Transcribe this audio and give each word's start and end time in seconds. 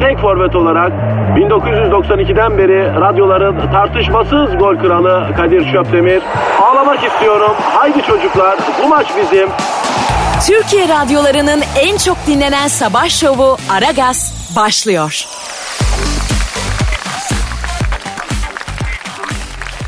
tek 0.00 0.18
forvet 0.18 0.56
olarak 0.56 0.92
1992'den 1.36 2.58
beri 2.58 3.00
radyoların 3.00 3.72
tartışmasız 3.72 4.58
gol 4.58 4.76
kralı 4.76 5.34
Kadir 5.36 5.72
Şöpdemir. 5.72 6.22
Ağlamak 6.62 7.04
istiyorum. 7.04 7.52
Haydi 7.74 8.02
çocuklar 8.02 8.58
bu 8.84 8.88
maç 8.88 9.06
bizim. 9.22 9.48
Türkiye 10.46 10.88
radyolarının 10.88 11.62
en 11.80 11.96
çok 11.96 12.16
dinlenen 12.26 12.68
sabah 12.68 13.08
şovu 13.08 13.56
Aragaz 13.70 14.52
başlıyor. 14.56 15.24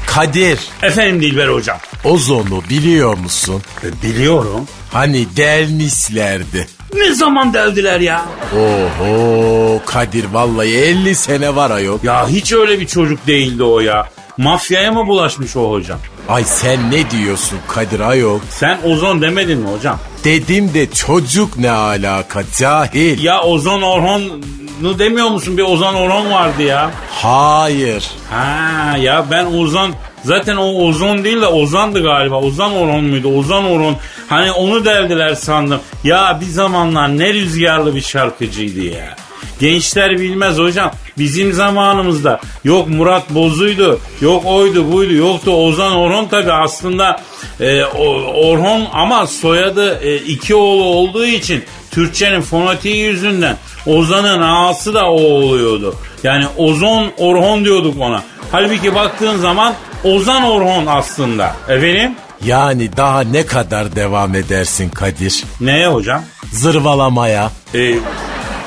Kadir, 0.07 0.59
Efendim 0.83 1.21
Dilber 1.21 1.49
hocam. 1.49 1.79
ozonu 2.05 2.63
biliyor 2.71 3.19
musun? 3.19 3.63
E, 3.85 4.03
biliyorum. 4.03 4.67
Hani 4.93 5.37
delmişlerdi. 5.37 6.67
Ne 6.95 7.15
zaman 7.15 7.55
deldiler 7.55 8.01
ya? 8.01 8.25
Oho 8.55 9.81
Kadir 9.87 10.25
vallahi 10.33 10.69
50 10.77 11.15
sene 11.15 11.57
var 11.57 11.71
ayol. 11.71 11.99
Ya 12.03 12.29
hiç 12.29 12.53
öyle 12.53 12.81
bir 12.81 12.87
çocuk 12.87 13.27
değildi 13.27 13.63
o 13.63 13.81
ya. 13.81 14.09
Mafyaya 14.39 14.93
mı 14.93 15.07
bulaşmış 15.07 15.57
o 15.57 15.71
hocam? 15.73 15.99
Ay 16.29 16.45
sen 16.45 16.91
ne 16.91 17.11
diyorsun 17.11 17.59
Kadir 17.69 18.01
ayol? 18.01 18.39
Sen 18.51 18.79
ozon 18.85 19.23
demedin 19.23 19.59
mi 19.59 19.69
hocam? 19.77 19.99
Dedim 20.25 20.75
de 20.75 20.91
çocuk 20.91 21.59
ne 21.59 21.71
alaka 21.71 22.43
cahil. 22.59 23.25
Ya 23.25 23.43
ozon 23.43 23.83
Orhon'u 23.83 24.99
demiyor 24.99 25.29
musun? 25.29 25.57
Bir 25.59 25.63
ozon 25.63 25.95
Orhon 25.95 26.31
vardı 26.33 26.63
ya. 26.63 26.91
Hayır. 27.23 28.11
Ha 28.31 28.97
ya 29.01 29.25
ben 29.31 29.45
ozon 29.47 29.95
zaten 30.25 30.57
o 30.57 30.87
ozon 30.87 31.25
değil 31.25 31.41
de 31.41 31.47
ozandı 31.47 32.03
galiba. 32.03 32.41
Ozan 32.41 32.73
Orhon 32.73 33.05
muydu? 33.05 33.39
Ozan 33.39 33.65
Orhon. 33.65 33.97
Hani 34.29 34.53
onu 34.53 34.85
deldiler 34.85 35.35
sandım. 35.35 35.81
Ya 36.05 36.39
bir 36.41 36.47
zamanlar 36.47 37.19
ne 37.19 37.35
rüzgarlı 37.35 37.95
bir 37.95 38.01
şarkıcıydı 38.01 38.81
ya. 38.81 39.17
Gençler 39.61 40.19
bilmez 40.19 40.59
hocam. 40.59 40.93
Bizim 41.19 41.53
zamanımızda 41.53 42.41
yok 42.65 42.89
Murat 42.89 43.31
Bozuydu, 43.31 44.01
yok 44.21 44.47
oydu 44.47 44.93
buydu, 44.93 45.13
yoktu 45.13 45.51
Ozan 45.51 45.93
Orhon 45.93 46.25
tabi 46.25 46.53
aslında 46.53 47.21
e, 47.61 47.85
Orhon 47.85 48.87
ama 48.93 49.27
soyadı 49.27 50.01
e, 50.03 50.17
iki 50.17 50.55
oğlu 50.55 50.85
olduğu 50.85 51.27
için 51.27 51.65
Türkçenin 51.91 52.41
fonetiği 52.41 52.97
yüzünden 52.97 53.57
Ozan'ın 53.87 54.43
ağası 54.43 54.95
da 54.95 55.11
o 55.11 55.21
oluyordu. 55.23 55.95
Yani 56.23 56.45
Ozon 56.57 57.13
Orhon 57.19 57.65
diyorduk 57.65 58.01
ona. 58.01 58.23
Halbuki 58.53 58.95
baktığın 58.95 59.37
zaman 59.37 59.75
Ozan 60.05 60.43
Orhon 60.43 60.87
aslında. 60.87 61.57
Efendim? 61.69 62.15
Yani 62.45 62.97
daha 62.97 63.21
ne 63.21 63.47
kadar 63.47 63.97
devam 63.97 64.35
edersin 64.35 64.89
Kadir? 64.89 65.45
Neye 65.61 65.89
hocam? 65.89 66.23
Zırvalamaya. 66.53 67.51
Ee, 67.75 67.95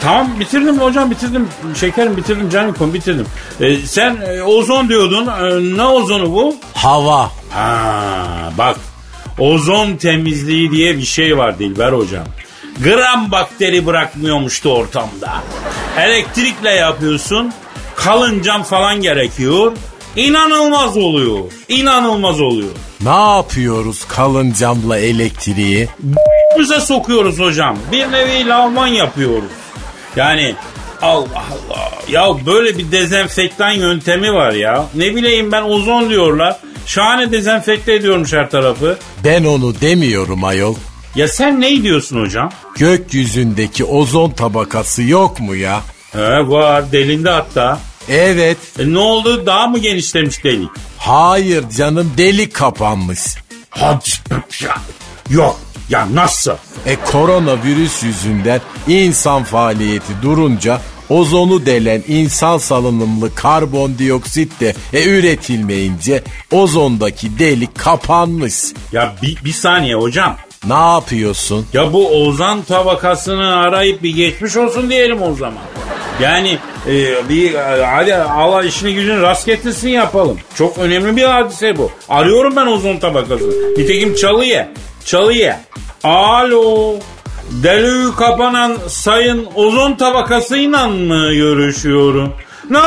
tamam 0.02 0.28
bitirdim 0.40 0.80
hocam 0.80 1.12
bitirdim. 1.12 1.48
Şekerim 1.80 2.18
bitirdim 2.18 2.50
canım 2.50 2.76
bitirdim. 2.94 3.26
Ee, 3.62 3.76
sen 3.76 4.18
e, 4.22 4.44
ozon 4.44 4.90
diyordun. 4.90 5.28
Ee, 5.28 5.78
ne 5.78 5.86
ozonu 5.86 6.32
bu? 6.34 6.56
Hava. 6.74 7.32
Ha, 7.52 8.26
bak 8.58 8.78
ozon 9.40 9.96
temizliği 9.96 10.72
diye 10.72 10.98
bir 10.98 11.06
şey 11.06 11.38
var 11.38 11.60
Dilber 11.60 11.94
hocam. 11.94 12.26
Gram 12.84 13.32
bakteri 13.32 13.86
bırakmıyormuştu 13.86 14.70
ortamda. 14.70 15.34
Elektrikle 16.00 16.70
yapıyorsun. 16.70 17.54
Kalın 17.96 18.42
cam 18.42 18.64
falan 18.64 19.02
gerekiyor. 19.02 19.72
İnanılmaz 20.16 20.98
oluyor. 20.98 21.40
İnanılmaz 21.70 22.42
oluyor. 22.42 22.70
Ne 23.04 23.36
yapıyoruz 23.36 24.06
kalın 24.08 24.54
camla 24.60 24.98
elektriği? 24.98 25.88
Bize 26.60 26.80
sokuyoruz 26.80 27.40
hocam. 27.40 27.78
Bir 27.92 28.12
nevi 28.12 28.48
lavman 28.48 28.88
yapıyoruz. 28.88 29.50
Yani 30.16 30.56
Allah 31.02 31.24
Allah. 31.52 31.92
Ya 32.10 32.46
böyle 32.46 32.78
bir 32.78 32.92
dezenfektan 32.92 33.72
yöntemi 33.72 34.34
var 34.34 34.52
ya. 34.52 34.86
Ne 34.96 35.16
bileyim 35.16 35.52
ben 35.52 35.62
ozon 35.62 36.10
diyorlar. 36.10 36.58
Şahane 36.86 37.32
dezenfekte 37.32 37.94
ediyormuş 37.94 38.34
her 38.34 38.50
tarafı. 38.50 38.98
Ben 39.26 39.44
onu 39.44 39.82
demiyorum 39.82 40.44
ayol. 40.44 40.76
Ya 41.16 41.28
sen 41.28 41.62
ne 41.62 41.84
diyorsun 41.84 42.22
hocam? 42.22 42.52
Gökyüzündeki 42.78 43.84
ozon 43.86 44.30
tabakası 44.30 45.02
yok 45.04 45.40
mu 45.40 45.56
ya? 45.56 45.82
He 46.12 46.50
var 46.50 46.92
delindi 46.92 47.30
hatta. 47.30 47.80
Evet. 48.10 48.58
E 48.80 48.94
ne 48.94 48.98
oldu 48.98 49.46
daha 49.46 49.68
mı 49.68 49.80
genişlemiş 49.80 50.44
delik? 50.44 50.70
Hayır 50.98 51.70
canım 51.78 52.14
delik 52.18 52.54
kapanmış. 52.54 53.20
Hadi 53.70 54.10
ya. 54.64 54.76
Yok 55.30 55.60
ya 55.90 56.08
nasıl? 56.14 56.52
E 56.86 56.96
koronavirüs 56.96 58.04
yüzünden 58.04 58.62
insan 58.88 59.44
faaliyeti 59.44 60.14
durunca 60.22 60.82
ozonu 61.10 61.66
delen 61.66 62.04
insan 62.08 62.58
salınımlı 62.58 63.36
karbondioksit 63.36 64.60
de 64.60 64.76
e, 64.94 65.04
üretilmeyince 65.06 66.24
ozondaki 66.52 67.40
delik 67.40 67.80
kapanmış. 67.80 68.54
Ya 68.92 69.16
bir, 69.22 69.38
bir 69.46 69.54
saniye 69.54 69.96
hocam. 69.96 70.38
Ne 70.68 70.74
yapıyorsun? 70.94 71.68
Ya 71.74 71.94
bu 71.94 72.26
ozan 72.26 72.62
tabakasını 72.62 73.56
arayıp 73.56 74.04
bir 74.04 74.16
geçmiş 74.16 74.58
olsun 74.58 74.90
diyelim 74.90 75.22
o 75.22 75.36
zaman. 75.36 75.64
Yani 76.22 76.58
e, 76.88 77.30
bir 77.30 77.54
e, 77.54 77.86
hadi 77.86 78.16
Allah 78.16 78.64
işini 78.64 78.94
gücünü 78.94 79.22
rast 79.22 79.46
getirsin 79.46 79.90
yapalım. 79.90 80.40
Çok 80.56 80.78
önemli 80.78 81.16
bir 81.16 81.24
hadise 81.24 81.78
bu. 81.78 81.92
Arıyorum 82.10 82.56
ben 82.56 82.68
ozon 82.68 82.98
tabakasını. 82.98 83.74
Nitekim 83.78 84.16
çalıya. 84.16 84.70
Çalıya. 85.06 85.62
Alo. 86.04 86.96
Delüğü 87.52 88.16
kapanan 88.16 88.78
sayın 88.88 89.48
ozon 89.56 89.94
tabakasıyla 89.94 90.88
mı 90.88 91.34
görüşüyorum? 91.34 92.34
Ne 92.70 92.78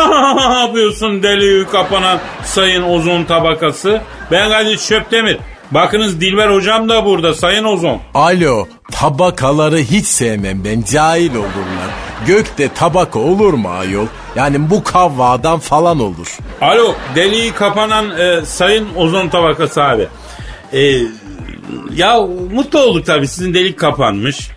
yapıyorsun 0.62 1.22
delüğü 1.22 1.66
kapanan 1.72 2.18
sayın 2.44 2.82
ozon 2.82 3.24
tabakası? 3.24 4.00
Ben 4.30 4.50
Kadir 4.50 4.78
Çöptemir. 4.78 5.38
Bakınız 5.70 6.20
Dilber 6.20 6.48
hocam 6.50 6.88
da 6.88 7.04
burada 7.04 7.34
sayın 7.34 7.64
ozon. 7.64 8.00
Alo 8.14 8.66
tabakaları 8.92 9.78
hiç 9.78 10.06
sevmem 10.06 10.64
ben 10.64 10.82
cahil 10.92 11.34
olurlar. 11.34 11.90
Gökte 12.26 12.68
tabaka 12.74 13.18
olur 13.18 13.54
mu 13.54 13.68
ayol? 13.68 14.06
Yani 14.36 14.70
bu 14.70 14.84
kavvadan 14.84 15.58
falan 15.58 16.00
olur. 16.00 16.38
Alo 16.60 16.94
deliği 17.14 17.52
kapanan 17.52 18.18
e, 18.18 18.44
sayın 18.44 18.88
ozon 18.96 19.28
tabakası 19.28 19.82
abi. 19.82 20.08
E, 20.72 21.02
ya 21.94 22.20
mutlu 22.52 22.78
olduk 22.78 23.06
tabii 23.06 23.28
sizin 23.28 23.54
delik 23.54 23.78
kapanmış. 23.78 24.50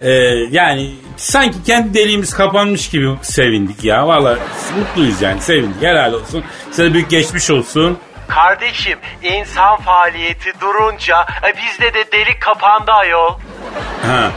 E, 0.00 0.10
yani 0.50 0.94
sanki 1.16 1.62
kendi 1.62 1.94
deliğimiz 1.94 2.34
kapanmış 2.34 2.88
gibi 2.88 3.10
sevindik 3.22 3.84
ya. 3.84 4.06
Valla 4.06 4.38
mutluyuz 4.78 5.22
yani 5.22 5.40
sevindik 5.40 5.82
helal 5.82 6.12
olsun. 6.12 6.44
Size 6.70 6.94
büyük 6.94 7.10
geçmiş 7.10 7.50
olsun. 7.50 7.98
Kardeşim 8.28 8.98
insan 9.22 9.76
faaliyeti 9.76 10.52
durunca 10.60 11.22
e, 11.22 11.54
bizde 11.56 11.94
de 11.94 12.12
delik 12.12 12.40
kapandı 12.40 12.90
ayol. 12.92 13.30
Ha. 14.06 14.30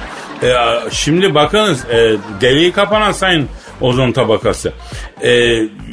E, 0.43 0.53
şimdi 0.91 1.35
bakınız 1.35 1.85
e, 1.89 2.15
deliği 2.41 2.71
kapanan 2.71 3.11
sayın 3.11 3.49
ozon 3.81 4.11
tabakası. 4.11 4.73
E, 5.21 5.31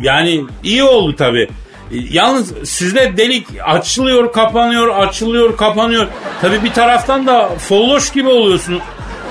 yani 0.01 0.45
iyi 0.63 0.85
oldu 0.85 1.17
tabii. 1.17 1.43
E, 1.43 1.97
Yalnız 2.11 2.69
sizde 2.71 3.17
delik 3.17 3.47
açılıyor, 3.65 4.33
kapanıyor, 4.33 4.89
açılıyor, 4.89 5.57
kapanıyor. 5.57 6.07
Tabii 6.43 6.65
bir 6.65 6.73
taraftan 6.73 7.27
da 7.27 7.49
folloş 7.69 8.13
gibi 8.13 8.29
oluyorsun. 8.29 8.81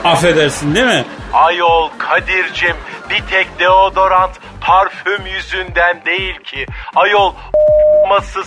Affedersin 0.04 0.76
değil 0.76 0.86
mi? 0.86 1.06
Ayol 1.34 1.90
Kadir'cim 1.98 2.76
bir 3.10 3.24
tek 3.32 3.60
deodorant 3.60 4.32
parfüm 4.62 5.26
yüzünden 5.26 6.02
değil 6.06 6.36
ki. 6.40 6.66
Ayol 6.96 7.34
ması 8.10 8.40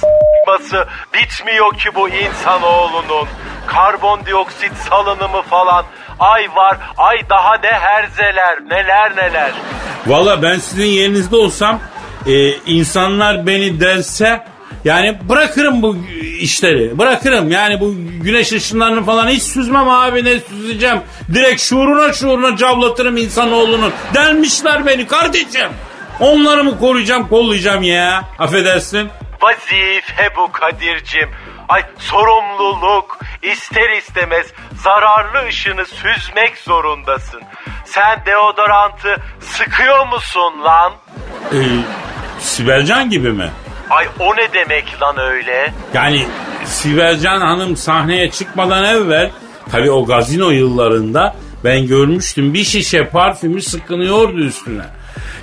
ması 0.46 0.86
bitmiyor 1.14 1.74
ki 1.78 1.88
bu 1.94 2.08
insanoğlunun. 2.08 3.28
Karbondioksit 3.66 4.72
salınımı 4.90 5.42
falan. 5.42 5.84
Ay 6.20 6.48
var 6.54 6.76
ay 6.96 7.28
daha 7.30 7.56
ne 7.56 7.70
herzeler 7.70 8.58
neler 8.70 9.16
neler. 9.16 9.52
Valla 10.06 10.42
ben 10.42 10.58
sizin 10.58 10.86
yerinizde 10.86 11.36
olsam 11.36 11.80
e, 12.26 12.50
insanlar 12.50 13.46
beni 13.46 13.80
delse 13.80 14.44
Yani 14.84 15.18
bırakırım 15.28 15.82
bu 15.82 15.96
işleri. 16.40 16.98
Bırakırım. 16.98 17.50
Yani 17.50 17.80
bu 17.80 17.94
güneş 18.22 18.52
ışınlarını 18.52 19.04
falan 19.04 19.28
hiç 19.28 19.42
süzmem 19.42 19.88
abi 19.88 20.24
ne 20.24 20.40
süzeceğim. 20.40 21.00
Direkt 21.34 21.60
şuuruna 21.62 22.12
şuuruna 22.12 22.56
cavlatırım 22.56 23.16
insanoğlunun. 23.16 23.92
Delmişler 24.14 24.86
beni 24.86 25.06
kardeşim. 25.06 25.70
Onları 26.20 26.64
mı 26.64 26.78
koruyacağım 26.78 27.28
kollayacağım 27.28 27.82
ya. 27.82 28.24
Affedersin. 28.38 29.08
Vazife 29.42 30.36
bu 30.36 30.52
Kadir'cim. 30.52 31.30
Ay 31.68 31.82
sorumluluk 31.98 33.18
ister 33.52 33.96
istemez 33.98 34.46
zararlı 34.82 35.48
ışını 35.48 35.84
süzmek 35.86 36.58
zorundasın. 36.58 37.40
Sen 37.84 38.26
deodorantı 38.26 39.16
sıkıyor 39.40 40.06
musun 40.06 40.52
lan? 40.64 40.92
Ee, 41.52 41.56
Sibelcan 42.40 43.10
gibi 43.10 43.32
mi? 43.32 43.50
Ay 43.90 44.06
o 44.20 44.36
ne 44.36 44.52
demek 44.52 45.02
lan 45.02 45.18
öyle? 45.18 45.72
Yani 45.94 46.26
Sibelcan 46.64 47.40
Hanım 47.40 47.76
sahneye 47.76 48.30
çıkmadan 48.30 48.84
evvel 48.84 49.30
tabii 49.72 49.90
o 49.90 50.06
gazino 50.06 50.50
yıllarında 50.50 51.36
ben 51.64 51.86
görmüştüm 51.86 52.54
bir 52.54 52.64
şişe 52.64 53.08
parfümü 53.08 53.62
sıkınıyordu 53.62 54.38
üstüne. 54.38 54.84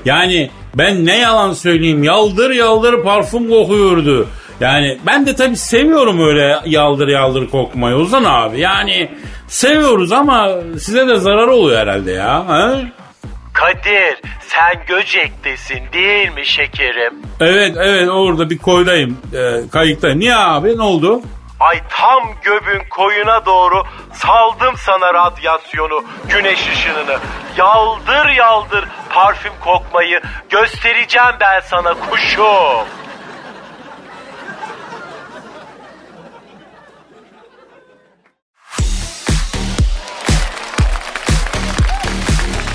Yani 0.05 0.51
ben 0.75 1.05
ne 1.05 1.17
yalan 1.17 1.53
söyleyeyim 1.53 2.03
yaldır 2.03 2.51
yaldır 2.51 3.03
parfüm 3.03 3.49
kokuyordu. 3.49 4.27
Yani 4.63 4.97
ben 5.05 5.25
de 5.25 5.35
tabii 5.35 5.57
seviyorum 5.57 6.27
öyle 6.27 6.59
yaldır 6.65 7.07
yaldır 7.07 7.49
kokmayı 7.49 7.95
Ozan 7.95 8.23
abi. 8.23 8.59
Yani 8.59 9.11
seviyoruz 9.47 10.11
ama 10.11 10.49
size 10.79 11.07
de 11.07 11.15
zarar 11.15 11.47
oluyor 11.47 11.79
herhalde 11.79 12.11
ya. 12.11 12.47
Ha? 12.47 12.75
Kadir 13.53 14.21
sen 14.41 14.85
Göcek'tesin 14.87 15.79
değil 15.93 16.31
mi 16.31 16.45
şekerim? 16.45 17.13
Evet 17.39 17.75
evet 17.77 18.09
orada 18.09 18.49
bir 18.49 18.57
koydayım 18.57 19.17
e, 19.33 19.69
kayıktayım. 19.71 20.19
Niye 20.19 20.35
abi 20.35 20.77
ne 20.77 20.81
oldu? 20.81 21.21
Ay 21.59 21.79
tam 21.89 22.23
göbün 22.43 22.81
koyuna 22.89 23.45
doğru 23.45 23.83
saldım 24.13 24.75
sana 24.77 25.13
radyasyonu, 25.13 26.03
güneş 26.29 26.59
ışınını. 26.73 27.17
Yaldır 27.57 28.29
yaldır 28.37 28.85
parfüm 29.09 29.53
kokmayı 29.61 30.21
göstereceğim 30.49 31.35
ben 31.39 31.59
sana 31.59 31.93
kuşum. 31.93 33.02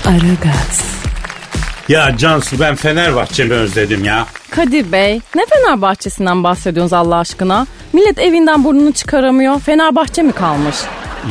Aragaz, 0.09 0.81
Ya 1.89 2.17
Cansu 2.17 2.59
ben 2.59 2.75
Fenerbahçe'mi 2.75 3.53
özledim 3.53 4.03
ya. 4.05 4.25
Kadir 4.51 4.91
Bey, 4.91 5.21
ne 5.35 5.45
Fenerbahçesinden 5.45 6.43
bahsediyorsunuz 6.43 6.93
Allah 6.93 7.15
aşkına? 7.15 7.67
Millet 7.93 8.19
evinden 8.19 8.63
burnunu 8.63 8.91
çıkaramıyor. 8.91 9.59
Fenerbahçe 9.59 10.21
mi 10.21 10.31
kalmış? 10.31 10.75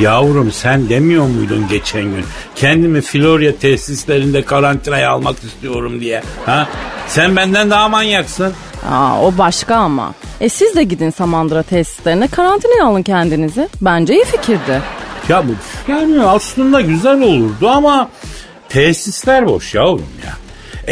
Yavrum 0.01 0.53
sen 0.53 0.89
demiyor 0.89 1.27
muydun 1.27 1.69
geçen 1.69 2.03
gün? 2.03 2.25
Kendimi 2.55 3.01
Florya 3.01 3.57
tesislerinde 3.57 4.43
karantinaya 4.43 5.11
almak 5.11 5.37
istiyorum 5.45 6.01
diye. 6.01 6.23
Ha? 6.47 6.69
Sen 7.07 7.37
benden 7.37 7.71
daha 7.71 7.89
manyaksın. 7.89 8.53
Aa, 8.91 9.23
o 9.23 9.39
başka 9.39 9.77
ama. 9.77 10.15
E 10.41 10.49
siz 10.49 10.77
de 10.77 10.83
gidin 10.83 11.11
Samandıra 11.11 11.63
tesislerine 11.63 12.29
karantinaya 12.29 12.85
alın 12.85 13.03
kendinizi. 13.03 13.69
Bence 13.81 14.15
iyi 14.15 14.25
fikirdi. 14.25 14.81
Ya 15.29 15.43
bu 15.49 15.53
yani 15.93 16.23
aslında 16.23 16.81
güzel 16.81 17.21
olurdu 17.23 17.69
ama 17.69 18.09
tesisler 18.79 19.47
boş 19.47 19.75
yavrum 19.75 20.09
ya. 20.27 20.37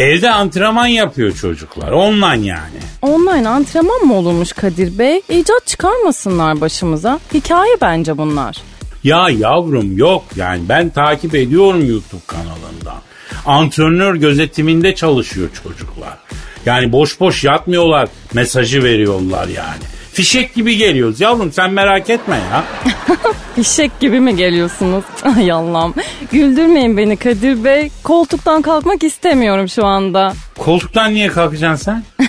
Evde 0.02 0.30
antrenman 0.30 0.86
yapıyor 0.86 1.32
çocuklar. 1.32 1.92
Online 1.92 2.46
yani. 2.46 2.78
Online 3.02 3.48
antrenman 3.48 4.02
mı 4.02 4.14
olurmuş 4.14 4.52
Kadir 4.52 4.98
Bey? 4.98 5.20
İcat 5.28 5.66
çıkarmasınlar 5.66 6.60
başımıza. 6.60 7.20
Hikaye 7.34 7.76
bence 7.80 8.18
bunlar. 8.18 8.56
Ya 9.04 9.28
yavrum 9.30 9.98
yok 9.98 10.24
yani 10.36 10.62
ben 10.68 10.88
takip 10.88 11.34
ediyorum 11.34 11.88
YouTube 11.88 12.22
kanalından. 12.26 13.00
Antrenör 13.46 14.14
gözetiminde 14.14 14.94
çalışıyor 14.94 15.48
çocuklar. 15.62 16.18
Yani 16.66 16.92
boş 16.92 17.20
boş 17.20 17.44
yatmıyorlar 17.44 18.08
mesajı 18.34 18.82
veriyorlar 18.82 19.48
yani. 19.48 19.82
Fişek 20.16 20.54
gibi 20.54 20.76
geliyoruz 20.76 21.20
yavrum 21.20 21.52
sen 21.52 21.70
merak 21.70 22.10
etme 22.10 22.36
ya. 22.36 22.64
Fişek 23.54 24.00
gibi 24.00 24.20
mi 24.20 24.36
geliyorsunuz? 24.36 25.04
Ay 25.36 25.52
Allah'ım. 25.52 25.94
Güldürmeyin 26.32 26.96
beni 26.96 27.16
Kadir 27.16 27.64
Bey. 27.64 27.90
Koltuktan 28.02 28.62
kalkmak 28.62 29.04
istemiyorum 29.04 29.68
şu 29.68 29.86
anda. 29.86 30.32
Koltuktan 30.58 31.14
niye 31.14 31.28
kalkacaksın 31.28 31.84
sen? 31.84 32.28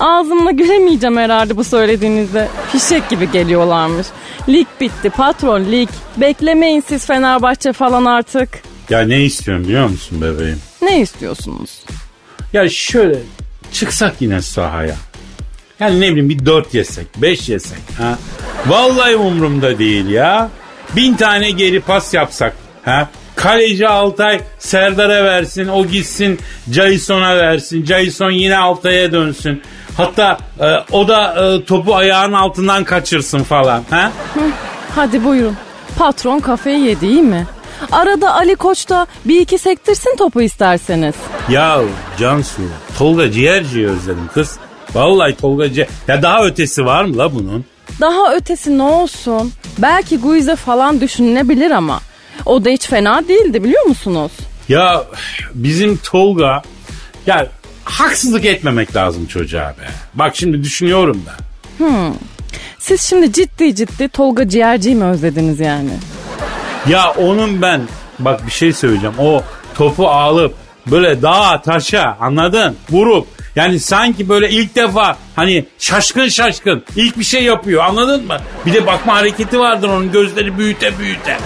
Ağzımla 0.00 0.50
gülemeyeceğim 0.50 1.16
herhalde 1.16 1.56
bu 1.56 1.64
söylediğinizde. 1.64 2.48
Fişek 2.72 3.08
gibi 3.08 3.30
geliyorlarmış. 3.32 4.06
Lig 4.48 4.66
bitti 4.80 5.10
patron 5.10 5.64
lig. 5.64 5.88
Beklemeyin 6.16 6.84
siz 6.88 7.06
Fenerbahçe 7.06 7.72
falan 7.72 8.04
artık. 8.04 8.48
Ya 8.90 9.00
ne 9.00 9.22
istiyorum 9.24 9.64
biliyor 9.64 9.88
musun 9.88 10.20
bebeğim? 10.22 10.60
Ne 10.82 11.00
istiyorsunuz? 11.00 11.70
Ya 12.52 12.68
şöyle 12.68 13.18
çıksak 13.72 14.14
yine 14.20 14.42
sahaya. 14.42 14.94
Yani 15.80 16.00
ne 16.00 16.10
bileyim 16.10 16.28
bir 16.28 16.46
dört 16.46 16.74
yesek, 16.74 17.06
beş 17.16 17.48
yesek. 17.48 17.78
Ha? 17.98 18.18
Vallahi 18.66 19.16
umurumda 19.16 19.78
değil 19.78 20.08
ya. 20.08 20.48
Bin 20.96 21.14
tane 21.14 21.50
geri 21.50 21.80
pas 21.80 22.14
yapsak. 22.14 22.56
Ha? 22.84 23.08
Kaleci 23.36 23.88
Altay 23.88 24.40
Serdar'a 24.58 25.24
versin, 25.24 25.68
o 25.68 25.86
gitsin 25.86 26.38
Jason'a 26.70 27.36
versin. 27.36 27.84
Jason 27.84 28.30
yine 28.30 28.56
Altay'a 28.56 29.12
dönsün. 29.12 29.62
Hatta 29.96 30.38
e, 30.60 30.66
o 30.92 31.08
da 31.08 31.34
e, 31.44 31.64
topu 31.64 31.94
ayağının 31.94 32.32
altından 32.32 32.84
kaçırsın 32.84 33.42
falan. 33.42 33.82
Ha? 33.90 34.12
Hadi 34.94 35.24
buyurun. 35.24 35.56
Patron 35.98 36.38
kafayı 36.38 36.78
yedi 36.78 37.06
iyi 37.06 37.22
mi? 37.22 37.46
Arada 37.92 38.34
Ali 38.34 38.56
Koç 38.56 38.88
da 38.88 39.06
bir 39.24 39.40
iki 39.40 39.58
sektirsin 39.58 40.16
topu 40.16 40.42
isterseniz. 40.42 41.14
Ya 41.48 41.80
Cansu, 42.18 42.62
Tolga 42.98 43.30
Ciğerci'yi 43.30 43.86
özledim 43.88 44.30
kız. 44.34 44.58
Vallahi 44.94 45.36
Tolga 45.36 45.72
Ciğer... 45.72 45.88
Ya 46.08 46.22
daha 46.22 46.44
ötesi 46.46 46.84
var 46.84 47.04
mı 47.04 47.18
la 47.18 47.34
bunun? 47.34 47.64
Daha 48.00 48.34
ötesi 48.34 48.78
ne 48.78 48.82
olsun? 48.82 49.52
Belki 49.78 50.18
Guize 50.18 50.56
falan 50.56 51.00
düşünülebilir 51.00 51.70
ama. 51.70 52.00
O 52.46 52.64
da 52.64 52.70
hiç 52.70 52.86
fena 52.86 53.28
değildi 53.28 53.64
biliyor 53.64 53.84
musunuz? 53.84 54.32
Ya 54.68 55.04
bizim 55.54 55.96
Tolga... 55.96 56.62
Ya 57.26 57.46
haksızlık 57.84 58.44
etmemek 58.44 58.96
lazım 58.96 59.26
çocuğa 59.26 59.68
be. 59.68 59.88
Bak 60.14 60.36
şimdi 60.36 60.64
düşünüyorum 60.64 61.22
da. 61.26 61.32
Siz 62.78 63.02
şimdi 63.02 63.32
ciddi 63.32 63.74
ciddi 63.74 64.08
Tolga 64.08 64.48
Ciğerci'yi 64.48 64.94
mi 64.96 65.04
özlediniz 65.04 65.60
yani? 65.60 65.90
Ya 66.88 67.10
onun 67.12 67.62
ben 67.62 67.80
bak 68.18 68.46
bir 68.46 68.52
şey 68.52 68.72
söyleyeceğim. 68.72 69.14
O 69.18 69.42
topu 69.74 70.08
alıp 70.08 70.54
böyle 70.86 71.22
dağa 71.22 71.62
taşa 71.62 72.16
anladın? 72.20 72.76
Vurup 72.90 73.26
yani 73.56 73.80
sanki 73.80 74.28
böyle 74.28 74.50
ilk 74.50 74.74
defa 74.74 75.16
hani 75.36 75.64
şaşkın 75.78 76.28
şaşkın 76.28 76.84
ilk 76.96 77.18
bir 77.18 77.24
şey 77.24 77.42
yapıyor 77.42 77.84
anladın 77.84 78.26
mı? 78.26 78.36
Bir 78.66 78.74
de 78.74 78.86
bakma 78.86 79.16
hareketi 79.16 79.58
vardır 79.60 79.88
onun 79.88 80.12
gözleri 80.12 80.58
büyüte 80.58 80.98
büyüte. 80.98 81.36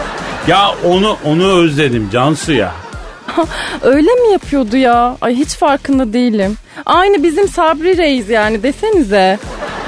Ya 0.47 0.71
onu 0.85 1.17
onu 1.25 1.53
özledim 1.59 2.11
Cansu 2.13 2.53
ya. 2.53 2.73
Öyle 3.83 4.11
mi 4.15 4.33
yapıyordu 4.33 4.77
ya? 4.77 5.17
Ay 5.21 5.35
hiç 5.35 5.49
farkında 5.49 6.13
değilim. 6.13 6.57
Aynı 6.87 7.23
bizim 7.23 7.49
Sabri 7.49 7.97
Reis 7.97 8.29
yani 8.29 8.63
desenize. 8.63 9.39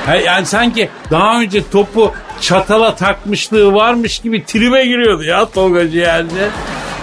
Ha, 0.07 0.17
yani 0.17 0.47
sanki 0.47 0.89
daha 1.11 1.41
önce 1.41 1.71
topu 1.71 2.13
çatala 2.41 2.95
takmışlığı 2.95 3.75
varmış 3.75 4.19
gibi 4.19 4.45
tribe 4.45 4.85
giriyordu 4.85 5.25
ya 5.25 5.51
Tolga 5.51 5.91
Ciğerci. 5.91 6.35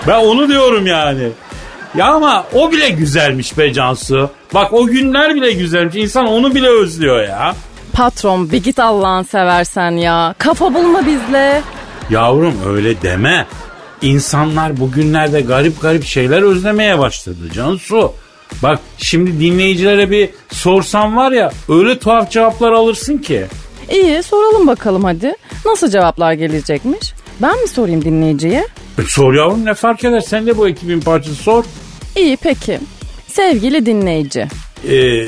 Ben 0.07 0.19
onu 0.19 0.47
diyorum 0.47 0.88
yani. 0.88 1.29
Ya 1.97 2.05
ama 2.13 2.45
o 2.53 2.71
bile 2.71 2.89
güzelmiş 2.89 3.57
be 3.57 3.73
Cansu. 3.73 4.29
Bak 4.53 4.73
o 4.73 4.85
günler 4.87 5.35
bile 5.35 5.51
güzelmiş. 5.51 5.95
İnsan 5.95 6.27
onu 6.27 6.55
bile 6.55 6.67
özlüyor 6.69 7.23
ya. 7.23 7.55
Patron 7.93 8.51
bir 8.51 8.63
git 8.63 8.79
Allah'ın 8.79 9.23
seversen 9.23 9.91
ya. 9.91 10.35
Kafa 10.37 10.73
bulma 10.73 11.05
bizle. 11.05 11.61
Yavrum 12.09 12.53
öyle 12.67 13.01
deme. 13.01 13.47
İnsanlar 14.01 14.79
bugünlerde 14.79 15.41
garip 15.41 15.81
garip 15.81 16.03
şeyler 16.05 16.41
özlemeye 16.41 16.99
başladı 16.99 17.37
Cansu. 17.53 18.13
Bak 18.63 18.79
şimdi 18.97 19.39
dinleyicilere 19.39 20.11
bir 20.11 20.29
sorsam 20.51 21.17
var 21.17 21.31
ya 21.31 21.51
öyle 21.69 21.99
tuhaf 21.99 22.31
cevaplar 22.31 22.71
alırsın 22.71 23.17
ki. 23.17 23.45
İyi 23.91 24.23
soralım 24.23 24.67
bakalım 24.67 25.03
hadi. 25.03 25.33
Nasıl 25.65 25.89
cevaplar 25.89 26.33
gelecekmiş? 26.33 27.13
Ben 27.41 27.61
mi 27.61 27.67
sorayım 27.67 28.03
dinleyiciye? 28.05 28.67
E, 28.97 29.01
sor 29.07 29.33
yavrum 29.33 29.65
ne 29.65 29.73
fark 29.73 30.03
eder 30.03 30.19
sen 30.19 30.47
de 30.47 30.57
bu 30.57 30.67
ekibin 30.67 30.99
parçası 31.01 31.35
sor. 31.35 31.63
İyi 32.17 32.38
peki. 32.38 32.79
Sevgili 33.27 33.86
dinleyici. 33.86 34.47
Ee, 34.89 35.25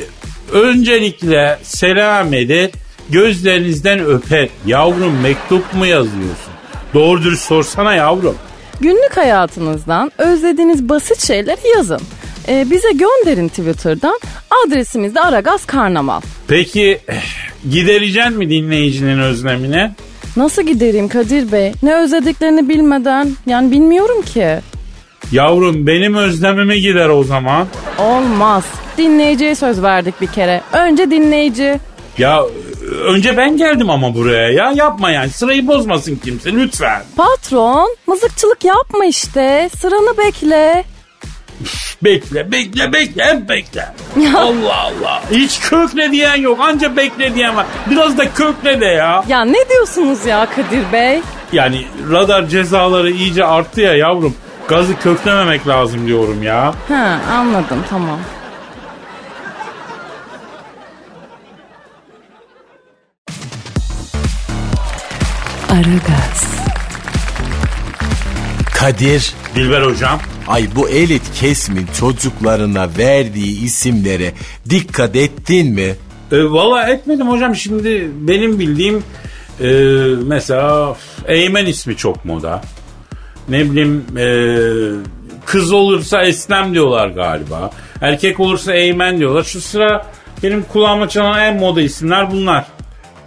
öncelikle 0.54 1.60
selam 1.64 2.34
eder 2.34 2.70
gözlerinizden 3.10 4.00
öper. 4.00 4.50
Yavrum 4.66 5.22
mektup 5.22 5.74
mu 5.74 5.86
yazıyorsun? 5.86 6.54
Doğru 6.94 7.24
dürüst 7.24 7.44
sorsana 7.44 7.94
yavrum. 7.94 8.36
Günlük 8.82 9.18
hayatınızdan 9.18 10.12
özlediğiniz 10.18 10.90
basit 10.90 11.28
şeyleri 11.28 11.68
yazın. 11.76 12.02
Ee, 12.48 12.66
bize 12.72 12.92
gönderin 12.92 13.48
Twitter'dan. 13.48 14.20
Adresimiz 14.68 15.16
de 15.16 15.22
Aragaz 15.22 15.66
Karnaval. 15.66 16.22
Peki 16.48 17.00
gidereceksin 17.72 18.38
mi 18.38 18.50
dinleyicinin 18.50 19.20
özlemine? 19.20 19.96
Nasıl 20.38 20.62
gidereyim 20.62 21.08
Kadir 21.08 21.52
Bey? 21.52 21.72
Ne 21.84 21.96
özlediklerini 21.96 22.70
bilmeden 22.70 23.30
yani 23.46 23.72
bilmiyorum 23.72 24.22
ki. 24.22 24.60
Yavrum 25.32 25.88
benim 25.88 26.16
özlemime 26.16 26.78
gider 26.80 27.10
o 27.10 27.24
zaman. 27.24 27.68
Olmaz. 27.98 28.64
Dinleyiciye 28.98 29.56
söz 29.56 29.84
verdik 29.84 30.22
bir 30.22 30.28
kere. 30.28 30.62
Önce 30.74 31.12
dinleyici. 31.12 31.80
Ya 32.18 32.44
önce 33.06 33.38
ben 33.38 33.58
geldim 33.58 33.90
ama 33.90 34.16
buraya 34.16 34.50
ya 34.50 34.72
yapma 34.76 35.12
yani 35.12 35.30
sırayı 35.30 35.68
bozmasın 35.68 36.16
kimse 36.16 36.54
lütfen. 36.54 37.04
Patron 37.18 37.96
mızıkçılık 38.08 38.66
yapma 38.66 39.06
işte. 39.06 39.70
Sıranı 39.78 40.18
bekle. 40.18 40.84
Bekle 42.04 42.52
bekle 42.52 42.94
bekle 42.94 43.24
hep 43.26 43.50
bekle. 43.50 43.86
Allah 44.38 44.76
Allah 44.76 45.22
hiç 45.32 45.60
kökle 45.60 46.12
diyen 46.12 46.36
yok 46.36 46.60
anca 46.62 46.96
bekle 46.98 47.36
diyen 47.36 47.56
var. 47.56 47.66
Biraz 47.92 48.18
da 48.18 48.34
kökle 48.34 48.82
de 48.82 48.86
ya. 48.86 49.24
Ya 49.28 49.46
ne 49.46 49.70
diyorsunuz 49.70 50.26
ya 50.26 50.48
Kadir 50.56 50.94
Bey? 50.94 51.22
Yani 51.54 51.86
radar 52.12 52.48
cezaları 52.48 53.12
iyice 53.12 53.46
arttı 53.46 53.82
ya 53.82 53.96
yavrum. 53.96 54.36
Gazı 54.70 55.00
köklememek 55.00 55.68
lazım 55.68 56.08
diyorum 56.08 56.44
ya. 56.44 56.74
Ha 56.88 57.20
anladım 57.32 57.80
tamam. 57.90 58.20
Aragaz, 65.70 66.44
Kadir, 68.76 69.34
Dilber 69.56 69.82
hocam. 69.82 70.20
ay 70.48 70.68
bu 70.76 70.90
elit 70.90 71.22
kesimin 71.40 71.88
çocuklarına 72.00 72.90
verdiği 72.98 73.64
isimlere 73.64 74.32
dikkat 74.70 75.16
ettin 75.16 75.74
mi? 75.74 75.96
E, 76.32 76.44
Valla 76.44 76.90
etmedim 76.90 77.28
hocam 77.30 77.56
şimdi 77.56 78.12
benim 78.14 78.60
bildiğim 78.60 79.04
e, 79.62 79.68
mesela 80.28 80.96
Eymen 81.28 81.66
ismi 81.66 81.96
çok 81.98 82.26
moda. 82.26 82.62
Ne 83.50 83.72
bileyim 83.72 84.06
e, 84.18 84.26
kız 85.46 85.72
olursa 85.72 86.24
Eslem 86.24 86.74
diyorlar 86.74 87.08
galiba. 87.08 87.72
Erkek 88.02 88.40
olursa 88.40 88.74
Eymen 88.74 89.20
diyorlar. 89.20 89.44
Şu 89.44 89.62
sıra 89.62 90.06
benim 90.44 90.64
kulağıma 90.64 91.10
çalan 91.10 91.40
en 91.40 91.58
moda 91.60 91.82
isimler 91.82 92.32
bunlar. 92.32 92.66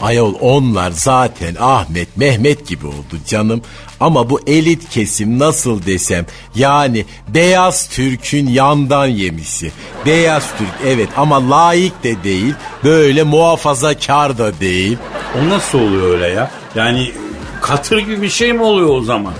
Ayol 0.00 0.34
onlar 0.40 0.90
zaten 0.90 1.54
Ahmet, 1.60 2.16
Mehmet 2.16 2.68
gibi 2.68 2.86
oldu 2.86 3.16
canım. 3.26 3.62
Ama 4.00 4.30
bu 4.30 4.40
elit 4.46 4.88
kesim 4.88 5.38
nasıl 5.38 5.86
desem 5.86 6.26
yani 6.54 7.04
beyaz 7.28 7.88
Türk'ün 7.88 8.46
yandan 8.46 9.06
yemisi. 9.06 9.72
Beyaz 10.06 10.46
Türk 10.58 10.68
evet 10.86 11.08
ama 11.16 11.50
layık 11.50 12.04
de 12.04 12.24
değil, 12.24 12.54
böyle 12.84 13.22
muhafazakar 13.22 14.38
da 14.38 14.60
değil. 14.60 14.98
O 15.38 15.48
nasıl 15.48 15.78
oluyor 15.78 16.10
öyle 16.10 16.28
ya? 16.28 16.50
Yani 16.74 17.12
katır 17.60 17.98
gibi 17.98 18.22
bir 18.22 18.28
şey 18.28 18.52
mi 18.52 18.62
oluyor 18.62 18.88
o 18.88 19.00
zaman? 19.00 19.32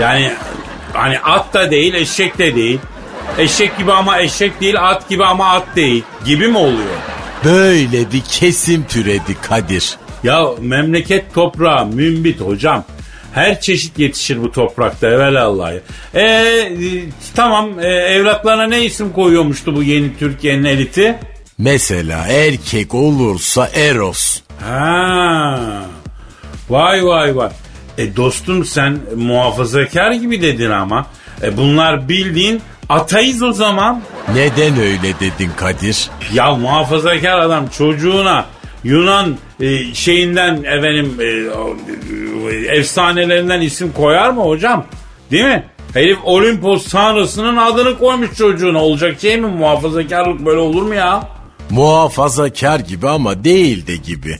Yani 0.00 0.32
hani 0.92 1.18
at 1.18 1.54
da 1.54 1.70
değil 1.70 1.94
eşek 1.94 2.38
de 2.38 2.54
değil. 2.54 2.78
Eşek 3.38 3.78
gibi 3.78 3.92
ama 3.92 4.20
eşek 4.20 4.60
değil 4.60 4.74
at 4.80 5.08
gibi 5.08 5.24
ama 5.24 5.48
at 5.48 5.76
değil 5.76 6.02
gibi 6.24 6.48
mi 6.48 6.58
oluyor? 6.58 6.96
Böyle 7.44 8.12
bir 8.12 8.20
kesim 8.20 8.84
türedi 8.84 9.36
Kadir. 9.42 9.96
Ya 10.22 10.46
memleket 10.60 11.34
toprağı 11.34 11.86
mümbit 11.86 12.40
hocam. 12.40 12.84
Her 13.34 13.60
çeşit 13.60 13.98
yetişir 13.98 14.42
bu 14.42 14.52
toprakta 14.52 15.08
evelallah. 15.08 15.72
E, 16.14 16.22
e, 16.22 16.70
tamam 17.34 17.80
e, 17.80 17.86
evlatlarına 17.86 18.64
ne 18.64 18.84
isim 18.84 19.12
koyuyormuştu 19.12 19.76
bu 19.76 19.82
yeni 19.82 20.18
Türkiye'nin 20.18 20.64
eliti? 20.64 21.18
Mesela 21.58 22.26
erkek 22.28 22.94
olursa 22.94 23.70
Eros. 23.74 24.40
Ha. 24.64 25.58
Vay 26.70 27.06
vay 27.06 27.36
vay. 27.36 27.50
E 27.98 28.16
dostum 28.16 28.64
sen 28.64 28.98
muhafazakar 29.16 30.12
gibi 30.12 30.42
dedin 30.42 30.70
ama. 30.70 31.06
E 31.42 31.56
bunlar 31.56 32.08
bildiğin 32.08 32.62
atayız 32.88 33.42
o 33.42 33.52
zaman. 33.52 34.02
Neden 34.34 34.78
öyle 34.80 35.14
dedin 35.20 35.50
Kadir? 35.56 36.10
Ya 36.32 36.54
muhafazakar 36.54 37.38
adam 37.38 37.68
çocuğuna 37.78 38.44
Yunan 38.84 39.36
e, 39.60 39.94
şeyinden 39.94 40.56
efendim 40.56 41.16
e, 41.20 42.76
efsanelerinden 42.76 43.60
isim 43.60 43.92
koyar 43.92 44.30
mı 44.30 44.42
hocam? 44.42 44.86
Değil 45.30 45.44
mi? 45.44 45.64
Herif 45.94 46.18
Olimpos 46.24 46.88
tanrısının 46.88 47.56
adını 47.56 47.98
koymuş 47.98 48.34
çocuğuna. 48.38 48.78
Olacak 48.78 49.20
şey 49.20 49.36
mi? 49.36 49.46
Muhafazakarlık 49.46 50.46
böyle 50.46 50.60
olur 50.60 50.82
mu 50.82 50.94
ya? 50.94 51.22
Muhafazakar 51.70 52.80
gibi 52.80 53.08
ama 53.08 53.44
değil 53.44 53.86
de 53.86 53.96
gibi. 53.96 54.38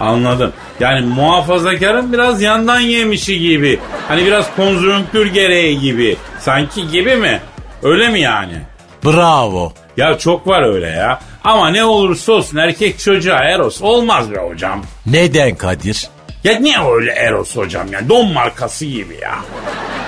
Anladım. 0.00 0.52
Yani 0.80 1.06
muhafazakarın 1.06 2.12
biraz 2.12 2.42
yandan 2.42 2.80
yemişi 2.80 3.38
gibi. 3.38 3.80
Hani 4.08 4.24
biraz 4.26 4.56
konjonktür 4.56 5.26
gereği 5.26 5.80
gibi. 5.80 6.16
Sanki 6.40 6.88
gibi 6.88 7.16
mi? 7.16 7.40
Öyle 7.82 8.08
mi 8.08 8.20
yani? 8.20 8.60
Bravo. 9.04 9.72
Ya 9.96 10.18
çok 10.18 10.46
var 10.46 10.62
öyle 10.74 10.86
ya. 10.86 11.20
Ama 11.44 11.70
ne 11.70 11.84
olursa 11.84 12.32
olsun 12.32 12.56
erkek 12.56 12.98
çocuğa 12.98 13.38
Eros 13.38 13.82
olmaz 13.82 14.30
be 14.32 14.36
hocam. 14.40 14.82
Neden 15.06 15.54
Kadir? 15.54 16.08
Ya 16.44 16.58
niye 16.58 16.78
öyle 16.94 17.10
Eros 17.12 17.56
hocam 17.56 17.92
ya? 17.92 18.08
Don 18.08 18.32
markası 18.32 18.84
gibi 18.84 19.18
ya. 19.22 19.34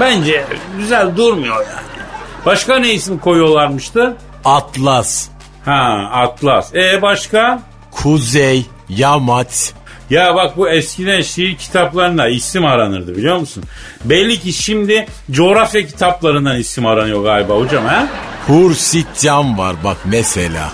Bence 0.01 0.45
güzel 0.79 1.17
durmuyor 1.17 1.57
yani. 1.57 2.07
Başka 2.47 2.79
ne 2.79 2.93
isim 2.93 3.19
koyuyorlarmıştı? 3.19 4.17
Atlas, 4.45 5.29
Ha 5.65 6.11
Atlas. 6.13 6.75
E 6.75 7.03
başka? 7.03 7.63
Kuzey, 7.91 8.67
Yamaç. 8.89 9.73
Ya 10.11 10.35
bak 10.35 10.57
bu 10.57 10.69
eskiden 10.69 11.21
şiir 11.21 11.57
kitaplarında 11.57 12.29
isim 12.29 12.65
aranırdı 12.65 13.17
biliyor 13.17 13.37
musun? 13.37 13.65
Belli 14.05 14.41
ki 14.41 14.53
şimdi 14.53 15.07
coğrafya 15.31 15.87
kitaplarından 15.87 16.59
isim 16.59 16.87
aranıyor 16.87 17.25
galiba 17.25 17.55
hocam 17.57 17.85
ha? 17.85 18.07
Hurşit 18.47 19.07
Can 19.21 19.59
var 19.59 19.77
bak 19.85 19.97
mesela. 20.05 20.73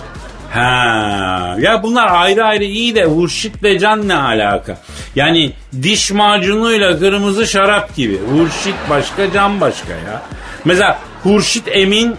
Ha, 0.51 1.55
ya 1.59 1.83
bunlar 1.83 2.07
ayrı 2.11 2.45
ayrı 2.45 2.63
iyi 2.63 2.95
de 2.95 3.05
Hurşit'le 3.05 3.79
Can 3.79 4.07
ne 4.07 4.15
alaka? 4.15 4.77
Yani 5.15 5.51
diş 5.83 6.11
macunuyla 6.11 6.99
kırmızı 6.99 7.47
şarap 7.47 7.95
gibi. 7.95 8.19
Hurşit 8.31 8.75
başka, 8.89 9.31
Can 9.31 9.61
başka 9.61 9.93
ya. 9.93 10.21
Mesela 10.65 10.99
Hurşit 11.23 11.63
Emin 11.67 12.15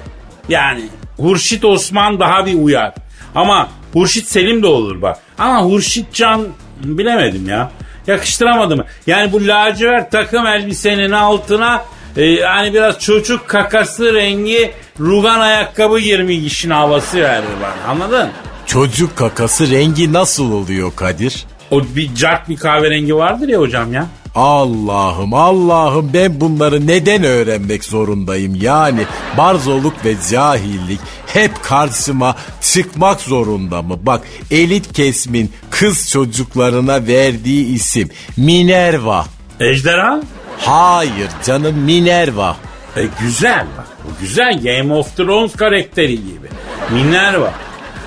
yani 0.48 0.82
Hurşit 1.16 1.64
Osman 1.64 2.20
daha 2.20 2.46
bir 2.46 2.54
uyar. 2.54 2.94
Ama 3.34 3.68
Hurşit 3.92 4.26
Selim 4.26 4.62
de 4.62 4.66
olur 4.66 5.02
bak. 5.02 5.18
Ama 5.38 5.62
Hurşit 5.62 6.12
Can 6.12 6.46
bilemedim 6.84 7.48
ya. 7.48 7.70
Yakıştıramadım. 8.06 8.84
Yani 9.06 9.32
bu 9.32 9.46
lacivert 9.46 10.12
takım 10.12 10.46
elbisenin 10.46 11.10
altına 11.12 11.84
e, 12.16 12.24
yani 12.24 12.74
biraz 12.74 12.98
çocuk 12.98 13.48
kakası 13.48 14.14
rengi 14.14 14.72
rugan 15.00 15.40
ayakkabı 15.40 15.98
girmiş 15.98 16.36
işin 16.52 16.70
havası 16.70 17.20
verdi 17.20 17.46
bana 17.62 17.90
anladın? 17.92 18.28
Çocuk 18.66 19.16
kakası 19.16 19.70
rengi 19.70 20.12
nasıl 20.12 20.52
oluyor 20.52 20.92
Kadir? 20.96 21.44
O 21.70 21.82
bir 21.96 22.14
cart 22.14 22.48
bir 22.48 22.56
kahverengi 22.56 23.16
vardır 23.16 23.48
ya 23.48 23.58
hocam 23.58 23.92
ya. 23.94 24.06
Allah'ım 24.38 25.34
Allah'ım 25.34 26.10
ben 26.14 26.40
bunları 26.40 26.86
neden 26.86 27.24
öğrenmek 27.24 27.84
zorundayım? 27.84 28.54
Yani 28.60 29.00
barzoluk 29.38 30.04
ve 30.04 30.14
cahillik 30.30 31.00
hep 31.26 31.62
karşıma 31.62 32.36
çıkmak 32.60 33.20
zorunda 33.20 33.82
mı? 33.82 33.98
Bak 34.02 34.20
elit 34.50 34.92
kesmin 34.92 35.52
kız 35.70 36.10
çocuklarına 36.10 37.06
verdiği 37.06 37.66
isim 37.66 38.08
Minerva. 38.36 39.26
Ejderha? 39.60 40.20
Hayır 40.58 41.28
canım 41.46 41.76
Minerva. 41.78 42.56
E, 42.96 43.02
güzel 43.20 43.66
bak. 43.78 43.86
Bu 44.04 44.20
güzel 44.20 44.60
Game 44.62 44.94
of 44.94 45.16
Thrones 45.16 45.56
karakteri 45.56 46.16
gibi. 46.16 46.48
Minerva. 46.90 47.52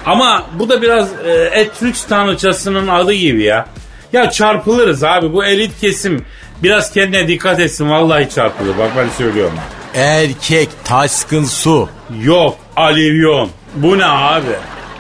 Ama 0.06 0.44
bu 0.60 0.70
da 0.70 0.82
biraz 0.82 1.10
e, 1.26 1.32
Etrux 1.54 2.06
tanrıçasının 2.06 2.88
adı 2.88 3.14
gibi 3.14 3.44
ya. 3.44 3.68
Ya 4.14 4.32
çarpılırız 4.32 5.04
abi 5.04 5.34
bu 5.34 5.46
elit 5.46 5.80
kesim. 5.82 6.26
Biraz 6.64 6.94
kendine 6.94 7.28
dikkat 7.28 7.60
etsin 7.60 7.90
vallahi 7.90 8.30
çarpılır. 8.30 8.78
Bak 8.78 8.92
ben 8.98 9.10
söylüyorum. 9.18 9.54
Erkek 9.96 10.70
taşkın 10.84 11.44
su. 11.44 11.90
Yok 12.24 12.58
alivyon. 12.76 13.50
Bu 13.76 13.98
ne 13.98 14.06
abi? 14.06 14.46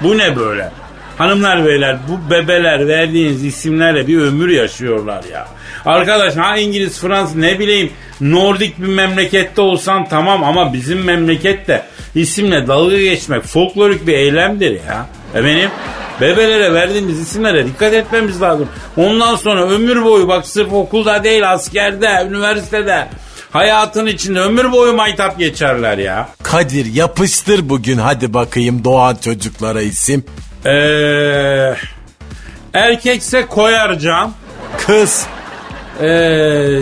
Bu 0.03 0.18
ne 0.18 0.36
böyle? 0.36 0.72
Hanımlar 1.18 1.65
beyler 1.65 1.98
bu 2.10 2.32
bebeler 2.32 2.88
verdiğiniz 2.88 3.46
isimlerle 3.46 4.08
bir 4.08 4.18
ömür 4.18 4.50
yaşıyorlar 4.50 5.24
ya. 5.32 5.48
Arkadaş 5.86 6.36
ha 6.36 6.58
İngiliz, 6.58 7.00
Fransız 7.01 7.36
ne 7.36 7.60
bileyim 7.60 7.91
Nordik 8.22 8.82
bir 8.82 8.88
memlekette 8.88 9.62
olsan 9.62 10.08
tamam 10.10 10.44
ama 10.44 10.74
bizim 10.74 11.03
memlekette 11.03 11.84
isimle 12.15 12.68
dalga 12.68 12.98
geçmek 12.98 13.44
folklorik 13.44 14.08
bir 14.08 14.13
eylemdir 14.13 14.72
ya. 14.72 15.06
Efendim 15.36 15.70
bebelere 16.21 16.73
verdiğimiz 16.73 17.19
isimlere 17.19 17.65
dikkat 17.65 17.93
etmemiz 17.93 18.41
lazım. 18.41 18.69
Ondan 18.97 19.35
sonra 19.35 19.63
ömür 19.67 20.03
boyu 20.03 20.27
bak 20.27 20.47
sırf 20.47 20.73
okulda 20.73 21.23
değil 21.23 21.51
askerde, 21.51 22.27
üniversitede 22.29 23.07
Hayatın 23.51 24.05
içinde 24.05 24.39
ömür 24.39 24.71
boyu 24.71 24.93
maytap 24.93 25.39
geçerler 25.39 25.97
ya. 25.97 26.29
Kadir 26.43 26.85
yapıştır 26.85 27.69
bugün 27.69 27.97
hadi 27.97 28.33
bakayım 28.33 28.83
doğan 28.83 29.15
çocuklara 29.15 29.81
isim. 29.81 30.23
Eee... 30.65 31.75
Erkekse 32.73 33.45
Koyarcan. 33.45 34.31
Kız. 34.87 35.25
Eee... 36.01 36.79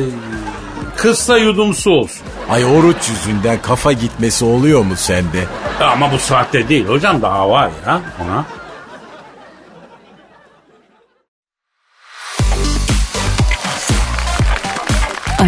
Kızsa 0.98 1.38
yudumsu 1.38 1.92
olsun. 1.92 2.22
Ay 2.50 2.66
oruç 2.66 3.10
yüzünden 3.10 3.62
kafa 3.62 3.92
gitmesi 3.92 4.46
oluyor 4.46 4.84
mu 4.84 4.96
sende? 4.96 5.44
Ama 5.80 6.12
bu 6.12 6.20
saatte 6.20 6.70
değil 6.70 6.86
hocam 6.86 7.22
daha 7.22 7.50
var 7.50 7.70
ya 7.88 8.02
ona. 8.26 8.46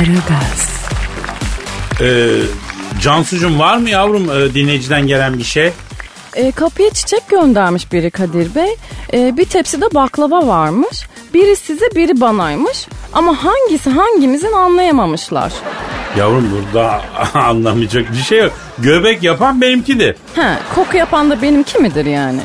Aragaz, 0.01 0.69
Ee, 2.01 2.29
Cansucuğum 3.01 3.59
var 3.59 3.77
mı 3.77 3.89
yavrum 3.89 4.29
e, 4.29 4.53
dinleyiciden 4.53 5.07
gelen 5.07 5.37
bir 5.37 5.43
şey? 5.43 5.71
E, 6.35 6.51
kapıya 6.51 6.89
çiçek 6.89 7.29
göndermiş 7.29 7.91
biri 7.91 8.11
Kadir 8.11 8.55
Bey. 8.55 8.75
E, 9.13 9.37
bir 9.37 9.45
tepside 9.45 9.85
baklava 9.93 10.47
varmış. 10.47 11.05
Biri 11.33 11.55
size 11.55 11.85
biri 11.95 12.21
banaymış. 12.21 12.87
Ama 13.13 13.37
hangisi 13.43 13.89
hangimizin 13.89 14.51
anlayamamışlar. 14.53 15.53
Yavrum 16.17 16.51
burada 16.51 17.01
anlamayacak 17.33 18.11
bir 18.11 18.17
şey 18.23 18.39
yok. 18.39 18.51
Göbek 18.79 19.23
yapan 19.23 19.61
benimkidir. 19.61 20.15
He, 20.35 20.53
koku 20.75 20.97
yapan 20.97 21.29
da 21.29 21.41
benimki 21.41 21.79
midir 21.79 22.05
yani? 22.05 22.41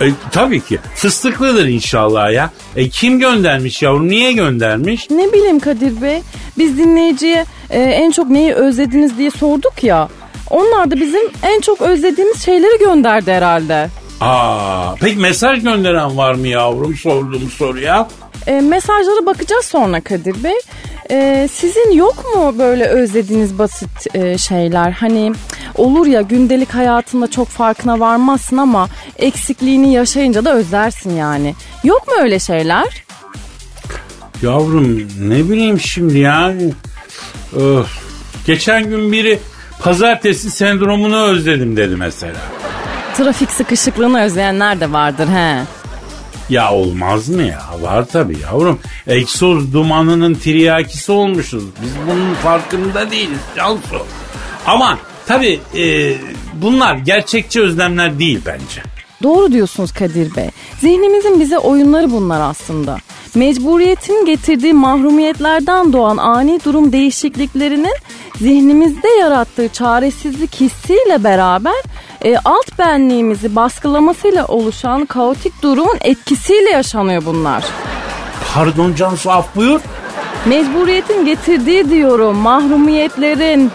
E, 0.00 0.04
tabii 0.32 0.60
ki. 0.60 0.78
Fıstıklıdır 0.94 1.66
inşallah 1.66 2.32
ya. 2.32 2.50
E, 2.76 2.88
kim 2.88 3.18
göndermiş 3.18 3.82
yavrum? 3.82 4.08
Niye 4.08 4.32
göndermiş? 4.32 5.10
Ne 5.10 5.32
bileyim 5.32 5.60
Kadir 5.60 6.02
Bey. 6.02 6.22
Biz 6.58 6.78
dinleyiciye 6.78 7.44
e, 7.70 7.82
en 7.82 8.10
çok 8.10 8.30
neyi 8.30 8.54
özlediniz 8.54 9.18
diye 9.18 9.30
sorduk 9.30 9.84
ya. 9.84 10.08
Onlar 10.50 10.90
da 10.90 10.94
bizim 11.00 11.22
en 11.42 11.60
çok 11.60 11.80
özlediğimiz 11.80 12.44
şeyleri 12.44 12.78
gönderdi 12.78 13.32
herhalde. 13.32 13.88
Aa, 14.20 14.94
peki 15.00 15.16
mesaj 15.18 15.62
gönderen 15.62 16.16
var 16.16 16.34
mı 16.34 16.48
yavrum 16.48 16.94
sorduğum 16.94 17.50
soruya? 17.50 18.08
E, 18.46 18.60
mesajlara 18.60 19.26
bakacağız 19.26 19.64
sonra 19.64 20.00
Kadir 20.00 20.44
Bey. 20.44 20.54
E, 21.10 21.48
sizin 21.52 21.92
yok 21.92 22.24
mu 22.34 22.58
böyle 22.58 22.84
özlediğiniz 22.84 23.58
basit 23.58 24.14
e, 24.16 24.38
şeyler? 24.38 24.90
Hani 24.90 25.32
olur 25.74 26.06
ya 26.06 26.20
gündelik 26.20 26.74
hayatında 26.74 27.26
çok 27.30 27.48
farkına 27.48 28.00
varmazsın 28.00 28.56
ama 28.56 28.88
eksikliğini 29.18 29.92
yaşayınca 29.92 30.44
da 30.44 30.54
özlersin 30.54 31.16
yani. 31.16 31.54
Yok 31.84 32.08
mu 32.08 32.14
öyle 32.20 32.38
şeyler? 32.38 33.04
Yavrum 34.42 35.08
ne 35.20 35.48
bileyim 35.50 35.80
şimdi 35.80 36.18
yani. 36.18 36.72
Öf. 37.56 37.86
Geçen 38.46 38.88
gün 38.88 39.12
biri 39.12 39.38
pazartesi 39.80 40.50
sendromunu 40.50 41.22
özledim 41.22 41.76
dedi 41.76 41.96
mesela. 41.96 42.36
Trafik 43.16 43.50
sıkışıklığını 43.50 44.22
özleyenler 44.22 44.80
de 44.80 44.92
vardır 44.92 45.28
he. 45.28 45.60
Ya 46.48 46.72
olmaz 46.72 47.28
mı 47.28 47.42
ya? 47.42 47.62
Var 47.80 48.04
tabii 48.12 48.36
yavrum. 48.42 48.78
Egzoz 49.06 49.72
dumanının 49.72 50.34
tiryakisi 50.34 51.12
olmuşuz. 51.12 51.64
Biz 51.82 51.90
bunun 52.06 52.34
farkında 52.34 53.10
değiliz 53.10 53.38
Cansu. 53.56 54.06
Ama 54.66 54.98
tabii 55.26 55.60
e, 55.76 56.14
bunlar 56.54 56.94
gerçekçi 56.96 57.60
özlemler 57.60 58.18
değil 58.18 58.40
bence. 58.46 58.82
Doğru 59.22 59.52
diyorsunuz 59.52 59.92
Kadir 59.92 60.36
Bey. 60.36 60.50
Zihnimizin 60.80 61.40
bize 61.40 61.58
oyunları 61.58 62.10
bunlar 62.10 62.50
aslında. 62.50 62.98
Mecburiyetin 63.34 64.26
getirdiği 64.26 64.72
mahrumiyetlerden 64.72 65.92
doğan 65.92 66.16
ani 66.16 66.60
durum 66.64 66.92
değişikliklerinin 66.92 67.94
zihnimizde 68.38 69.08
yarattığı 69.08 69.68
çaresizlik 69.68 70.60
hissiyle 70.60 71.24
beraber 71.24 71.74
e, 72.24 72.36
alt 72.44 72.78
benliğimizi 72.78 73.56
baskılamasıyla 73.56 74.46
oluşan 74.46 75.06
kaotik 75.06 75.62
durumun 75.62 75.98
etkisiyle 76.00 76.70
yaşanıyor 76.70 77.22
bunlar. 77.26 77.64
Pardon 78.54 78.94
Cansu 78.94 79.30
af 79.30 79.56
buyur. 79.56 79.80
Mecburiyetin 80.46 81.24
getirdiği 81.24 81.90
diyorum 81.90 82.36
mahrumiyetlerin. 82.36 83.70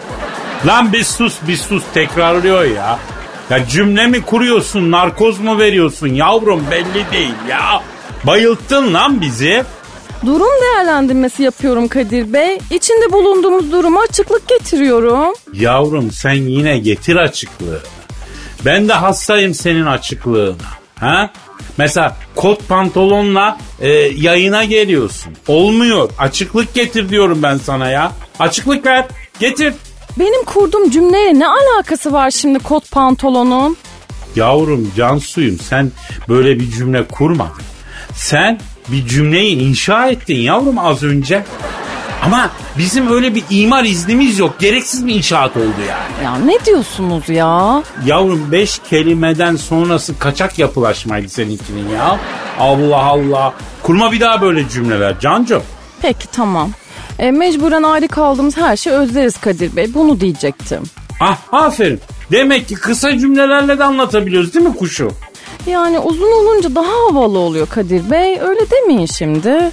Lan 0.65 0.93
bir 0.93 1.03
sus 1.03 1.35
bir 1.47 1.57
sus 1.57 1.83
tekrarlıyor 1.93 2.63
ya. 2.63 2.99
Ya 3.49 3.67
cümle 3.67 4.07
mi 4.07 4.21
kuruyorsun 4.21 4.91
narkoz 4.91 5.39
mu 5.39 5.59
veriyorsun 5.59 6.07
yavrum 6.07 6.65
belli 6.71 7.11
değil 7.11 7.33
ya. 7.49 7.81
Bayılttın 8.23 8.93
lan 8.93 9.21
bizi. 9.21 9.63
Durum 10.25 10.49
değerlendirmesi 10.61 11.43
yapıyorum 11.43 11.87
Kadir 11.87 12.33
Bey. 12.33 12.59
İçinde 12.71 13.11
bulunduğumuz 13.11 13.71
duruma 13.71 14.01
açıklık 14.01 14.47
getiriyorum. 14.47 15.33
Yavrum 15.53 16.11
sen 16.11 16.33
yine 16.33 16.79
getir 16.79 17.15
açıklığı. 17.15 17.81
Ben 18.65 18.89
de 18.89 18.93
hastayım 18.93 19.53
senin 19.53 19.85
açıklığına. 19.85 20.55
Ha? 20.99 21.29
Mesela 21.77 22.17
kot 22.35 22.67
pantolonla 22.67 23.57
e, 23.79 23.89
yayına 24.17 24.63
geliyorsun. 24.63 25.33
Olmuyor. 25.47 26.09
Açıklık 26.17 26.73
getir 26.73 27.09
diyorum 27.09 27.43
ben 27.43 27.57
sana 27.57 27.89
ya. 27.89 28.11
Açıklık 28.39 28.85
ver. 28.85 29.05
Getir. 29.39 29.73
Benim 30.19 30.43
kurduğum 30.45 30.89
cümleyle 30.89 31.39
ne 31.39 31.47
alakası 31.47 32.13
var 32.13 32.31
şimdi 32.31 32.59
kot 32.59 32.91
pantolonun? 32.91 33.77
Yavrum 34.35 34.91
Cansuyum 34.97 35.59
sen 35.59 35.91
böyle 36.29 36.59
bir 36.59 36.71
cümle 36.71 37.07
kurmadın. 37.07 37.61
Sen 38.15 38.59
bir 38.87 39.07
cümleyi 39.07 39.57
inşa 39.59 40.07
ettin 40.09 40.35
yavrum 40.35 40.79
az 40.79 41.03
önce. 41.03 41.43
Ama 42.25 42.49
bizim 42.77 43.11
öyle 43.13 43.35
bir 43.35 43.43
imar 43.49 43.83
iznimiz 43.83 44.39
yok. 44.39 44.59
Gereksiz 44.59 45.07
bir 45.07 45.15
inşaat 45.15 45.57
oldu 45.57 45.81
yani. 45.89 46.25
Ya 46.25 46.35
ne 46.45 46.65
diyorsunuz 46.65 47.29
ya? 47.29 47.83
Yavrum 48.05 48.51
beş 48.51 48.79
kelimeden 48.89 49.55
sonrası 49.55 50.19
kaçak 50.19 50.59
yapılaşmaydı 50.59 51.29
seninkinin 51.29 51.89
ya. 51.89 52.19
Allah 52.59 53.03
Allah. 53.03 53.53
Kurma 53.83 54.11
bir 54.11 54.19
daha 54.19 54.41
böyle 54.41 54.69
cümleler 54.69 55.19
Cancu. 55.19 55.61
Peki 56.01 56.27
tamam. 56.31 56.69
E, 57.19 57.31
mecburen 57.31 57.83
ayrı 57.83 58.07
kaldığımız 58.07 58.57
her 58.57 58.77
şeyi 58.77 58.95
özleriz 58.95 59.37
Kadir 59.37 59.75
Bey. 59.75 59.93
Bunu 59.93 60.19
diyecektim. 60.19 60.83
Ah 61.21 61.37
aferin. 61.51 61.99
Demek 62.31 62.67
ki 62.67 62.75
kısa 62.75 63.17
cümlelerle 63.17 63.79
de 63.79 63.83
anlatabiliyoruz 63.83 64.53
değil 64.53 64.65
mi 64.65 64.75
kuşu? 64.75 65.11
Yani 65.67 65.99
uzun 65.99 66.31
olunca 66.31 66.75
daha 66.75 66.91
havalı 67.09 67.37
oluyor 67.39 67.67
Kadir 67.67 68.11
Bey. 68.11 68.39
Öyle 68.41 68.59
demeyin 68.71 69.05
şimdi. 69.05 69.71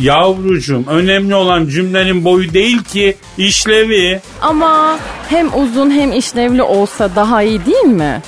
Yavrucuğum 0.00 0.84
önemli 0.88 1.34
olan 1.34 1.66
cümlenin 1.66 2.24
boyu 2.24 2.52
değil 2.54 2.82
ki 2.82 3.16
işlevi. 3.38 4.20
Ama 4.42 4.98
hem 5.28 5.60
uzun 5.60 5.90
hem 5.90 6.12
işlevli 6.12 6.62
olsa 6.62 7.10
daha 7.16 7.42
iyi 7.42 7.66
değil 7.66 7.84
mi? 7.84 8.22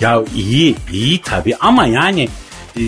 Ya 0.00 0.22
iyi 0.36 0.74
iyi 0.92 1.20
tabi 1.20 1.56
ama 1.60 1.86
yani 1.86 2.28
e, 2.76 2.82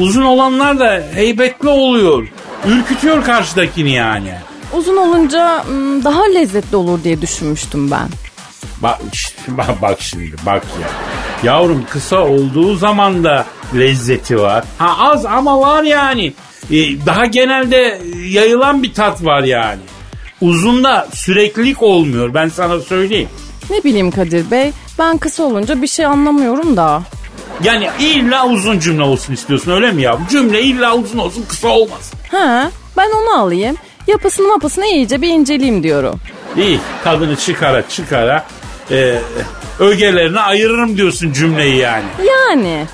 uzun 0.00 0.22
olanlar 0.22 0.78
da 0.80 1.02
heybetli 1.14 1.68
oluyor. 1.68 2.28
Ürkütüyor 2.66 3.24
karşıdakini 3.24 3.92
yani. 3.92 4.34
Uzun 4.72 4.96
olunca 4.96 5.64
daha 6.04 6.24
lezzetli 6.24 6.76
olur 6.76 7.04
diye 7.04 7.22
düşünmüştüm 7.22 7.90
ben. 7.90 8.08
Bak, 8.82 8.98
bak, 9.48 9.82
bak 9.82 10.00
şimdi 10.00 10.32
bak 10.46 10.62
ya. 10.82 10.88
Yavrum 11.52 11.84
kısa 11.90 12.18
olduğu 12.18 12.76
zaman 12.76 13.24
da 13.24 13.46
lezzeti 13.78 14.40
var. 14.40 14.64
Ha 14.78 14.96
az 14.98 15.26
ama 15.26 15.60
var 15.60 15.82
yani. 15.82 16.32
Ee, 16.70 17.06
daha 17.06 17.26
genelde 17.26 18.00
yayılan 18.28 18.82
bir 18.82 18.94
tat 18.94 19.24
var 19.24 19.42
yani. 19.42 19.80
Uzunda 20.40 21.08
süreklilik 21.14 21.82
olmuyor 21.82 22.34
ben 22.34 22.48
sana 22.48 22.80
söyleyeyim. 22.80 23.28
Ne 23.70 23.84
bileyim 23.84 24.10
Kadir 24.10 24.50
Bey. 24.50 24.72
Ben 24.98 25.18
kısa 25.18 25.42
olunca 25.42 25.82
bir 25.82 25.86
şey 25.86 26.06
anlamıyorum 26.06 26.76
da. 26.76 27.02
Yani 27.64 27.88
illa 28.00 28.46
uzun 28.48 28.78
cümle 28.78 29.02
olsun 29.02 29.32
istiyorsun 29.32 29.72
öyle 29.72 29.92
mi 29.92 30.02
ya? 30.02 30.18
Cümle 30.30 30.62
illa 30.62 30.94
uzun 30.96 31.18
olsun 31.18 31.44
kısa 31.48 31.68
olmaz. 31.68 32.12
He, 32.30 32.70
ben 32.96 33.10
onu 33.10 33.40
alayım. 33.40 33.76
Yapısını 34.06 34.48
mapısını 34.48 34.86
iyice 34.86 35.22
bir 35.22 35.28
inceleyeyim 35.28 35.82
diyorum. 35.82 36.20
İyi 36.56 36.78
tadını 37.04 37.36
çıkara 37.36 37.88
çıkara 37.88 38.44
e, 38.90 39.18
ögelerine 39.78 40.40
ayırırım 40.40 40.96
diyorsun 40.96 41.32
cümleyi 41.32 41.76
yani. 41.76 42.04
Yani. 42.28 42.84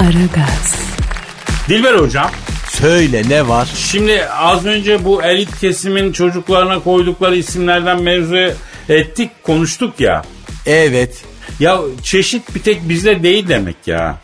Aragaz, 0.00 0.74
Dilber 1.68 1.94
hocam 1.94 2.30
Söyle 2.68 3.22
ne 3.28 3.48
var? 3.48 3.68
Şimdi 3.74 4.24
az 4.26 4.66
önce 4.66 5.04
bu 5.04 5.22
elit 5.22 5.60
kesimin 5.60 6.12
çocuklarına 6.12 6.78
koydukları 6.78 7.36
isimlerden 7.36 8.02
mevzu 8.02 8.54
ettik, 8.88 9.30
konuştuk 9.42 10.00
ya. 10.00 10.22
Evet. 10.66 11.24
Ya 11.60 11.80
çeşit 12.02 12.54
bir 12.54 12.60
tek 12.60 12.88
bizde 12.88 13.22
değil 13.22 13.48
demek 13.48 13.76
ya. 13.86 14.18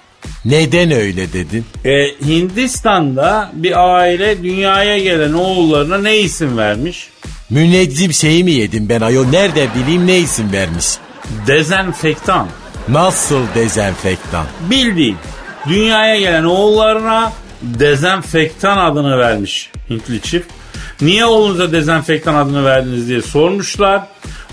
Neden 0.44 0.90
öyle 0.90 1.32
dedin? 1.32 1.64
E, 1.84 1.90
Hindistan'da 2.26 3.50
bir 3.54 3.94
aile 3.94 4.42
dünyaya 4.42 4.98
gelen 4.98 5.32
oğullarına 5.32 5.98
ne 5.98 6.18
isim 6.18 6.58
vermiş? 6.58 7.08
Müneccim 7.50 8.12
şeyi 8.12 8.44
mi 8.44 8.52
yedim 8.52 8.88
ben 8.88 9.00
ayol? 9.00 9.26
Nerede 9.26 9.68
bileyim 9.74 10.06
ne 10.06 10.18
isim 10.18 10.52
vermiş? 10.52 10.86
Dezenfektan. 11.46 12.48
Nasıl 12.88 13.40
dezenfektan? 13.54 14.46
Bildiğin 14.70 15.16
dünyaya 15.68 16.20
gelen 16.20 16.44
oğullarına 16.44 17.32
dezenfektan 17.62 18.78
adını 18.78 19.18
vermiş 19.18 19.70
Hintli 19.90 20.20
çift. 20.22 20.50
Niye 21.00 21.24
oğlunuza 21.26 21.72
dezenfektan 21.72 22.34
adını 22.34 22.64
verdiniz 22.64 23.08
diye 23.08 23.22
sormuşlar. 23.22 24.02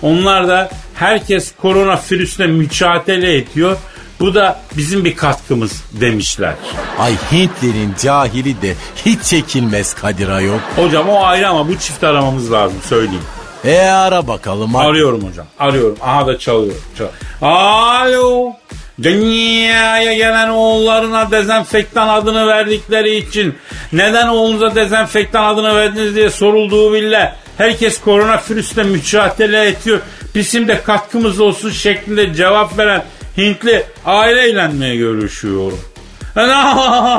Onlar 0.02 0.48
da 0.48 0.70
herkes 0.96 1.52
korona 1.62 2.00
virüsle 2.12 2.48
mücadele 2.48 3.38
ediyor. 3.38 3.78
Bu 4.20 4.36
da 4.36 4.60
bizim 4.78 5.06
bir 5.06 5.16
katkımız 5.16 5.84
demişler. 5.92 6.54
Ay 7.00 7.14
Hintlerin 7.32 7.94
cahili 8.02 8.62
de 8.62 8.74
hiç 9.06 9.22
çekilmez 9.24 9.94
Kadir 9.94 10.28
Ayol. 10.30 10.58
Hocam 10.76 11.10
o 11.10 11.24
ayrı 11.24 11.48
ama 11.50 11.68
bu 11.68 11.78
çift 11.78 12.04
aramamız 12.04 12.52
lazım 12.52 12.78
söyleyeyim. 12.90 13.24
E 13.66 13.80
ara 13.80 14.28
bakalım. 14.28 14.74
hadi. 14.74 14.88
Arıyorum 14.88 15.30
hocam. 15.30 15.46
Arıyorum. 15.60 15.98
Aha 16.02 16.28
da 16.28 16.40
çalıyor. 16.40 16.76
Çal- 16.98 17.48
Alo. 17.48 18.54
Dünyaya 19.02 20.14
gelen 20.14 20.50
oğullarına 20.50 21.32
dezenfektan 21.32 22.08
adını 22.08 22.48
verdikleri 22.48 23.16
için 23.16 23.56
neden 23.94 24.28
oğlunuza 24.28 24.76
dezenfektan 24.76 25.44
adını 25.54 25.76
verdiniz 25.76 26.16
diye 26.16 26.30
sorulduğu 26.30 26.94
bile 26.94 27.36
herkes 27.58 28.02
koronavirüsle 28.02 28.84
mücadele 28.84 29.68
ediyor. 29.68 30.00
Bizim 30.36 30.68
de 30.68 30.82
katkımız 30.84 31.40
olsun 31.40 31.70
şeklinde 31.70 32.34
cevap 32.34 32.78
veren 32.78 33.04
Hintli 33.38 33.84
aileyle 34.06 34.68
mi 34.68 34.98
görüşüyorum? 34.98 35.80
Ne 36.36 36.42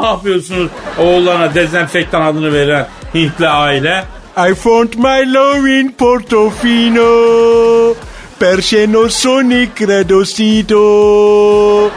yapıyorsunuz 0.07 0.71
oğullarına 0.99 1.55
dezenfektan 1.55 2.23
adını 2.23 2.53
veren 2.53 2.87
Hintli 3.15 3.49
aile? 3.49 4.05
I 4.37 4.55
found 4.55 4.95
my 4.95 5.35
love 5.35 5.81
in 5.81 5.89
Portofino. 5.99 7.05
Perseno 8.38 9.09
sonic 9.09 9.87
redosito. 9.87 11.90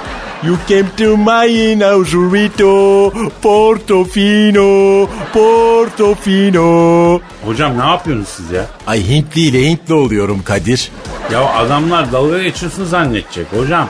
You 0.43 0.57
came 0.67 0.89
to 0.97 1.17
my 1.17 1.47
inaugurito. 1.73 3.11
Portofino. 3.41 5.07
Portofino. 5.33 7.19
Hocam 7.45 7.77
ne 7.79 7.85
yapıyorsunuz 7.85 8.29
siz 8.29 8.51
ya? 8.51 8.65
Ay 8.87 9.07
Hintli 9.09 9.41
ile 9.41 9.69
Hintli 9.69 9.93
oluyorum 9.93 10.43
Kadir. 10.43 10.91
Ya 11.31 11.45
adamlar 11.45 12.11
dalga 12.11 12.43
geçiyorsun 12.43 12.85
zannedecek 12.85 13.47
hocam. 13.53 13.89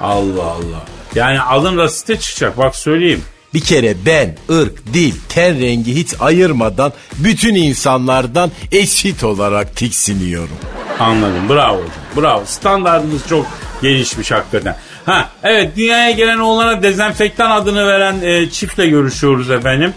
Allah 0.00 0.42
Allah. 0.44 0.82
Yani 1.14 1.40
adın 1.40 1.76
rasite 1.78 2.18
çıkacak 2.20 2.58
bak 2.58 2.76
söyleyeyim. 2.76 3.22
Bir 3.54 3.60
kere 3.60 3.94
ben 4.06 4.36
ırk, 4.50 4.94
dil, 4.94 5.14
ten 5.28 5.60
rengi 5.60 5.94
hiç 5.96 6.08
ayırmadan 6.20 6.92
bütün 7.18 7.54
insanlardan 7.54 8.50
eşit 8.72 9.24
olarak 9.24 9.76
tiksiniyorum. 9.76 10.56
Anladım 11.00 11.48
bravo 11.48 11.76
hocam 11.76 11.90
bravo. 12.16 12.44
Standartınız 12.46 13.28
çok 13.28 13.46
gelişmiş 13.82 14.30
hakikaten. 14.30 14.76
Ha 15.06 15.28
evet 15.42 15.76
dünyaya 15.76 16.10
gelen 16.10 16.38
oğlana 16.38 16.82
dezenfektan 16.82 17.50
adını 17.50 17.86
veren 17.86 18.16
e, 18.22 18.50
çiftle 18.50 18.86
görüşüyoruz 18.86 19.50
efendim. 19.50 19.94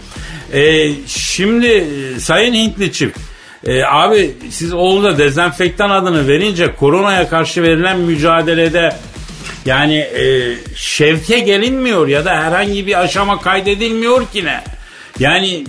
E, 0.52 0.90
şimdi 1.06 1.66
e, 2.16 2.20
sayın 2.20 2.54
Hintli 2.54 2.92
çift. 2.92 3.18
e, 3.64 3.84
abi 3.84 4.30
siz 4.50 4.72
oğlunuza 4.72 5.18
dezenfektan 5.18 5.90
adını 5.90 6.28
verince 6.28 6.74
koronaya 6.74 7.28
karşı 7.28 7.62
verilen 7.62 7.98
mücadelede 7.98 8.92
yani 9.66 9.96
e, 9.96 10.54
şevke 10.76 11.38
gelinmiyor 11.38 12.08
ya 12.08 12.24
da 12.24 12.30
herhangi 12.36 12.86
bir 12.86 13.00
aşama 13.00 13.40
kaydedilmiyor 13.40 14.26
ki 14.32 14.44
ne? 14.44 14.60
Yani 15.18 15.64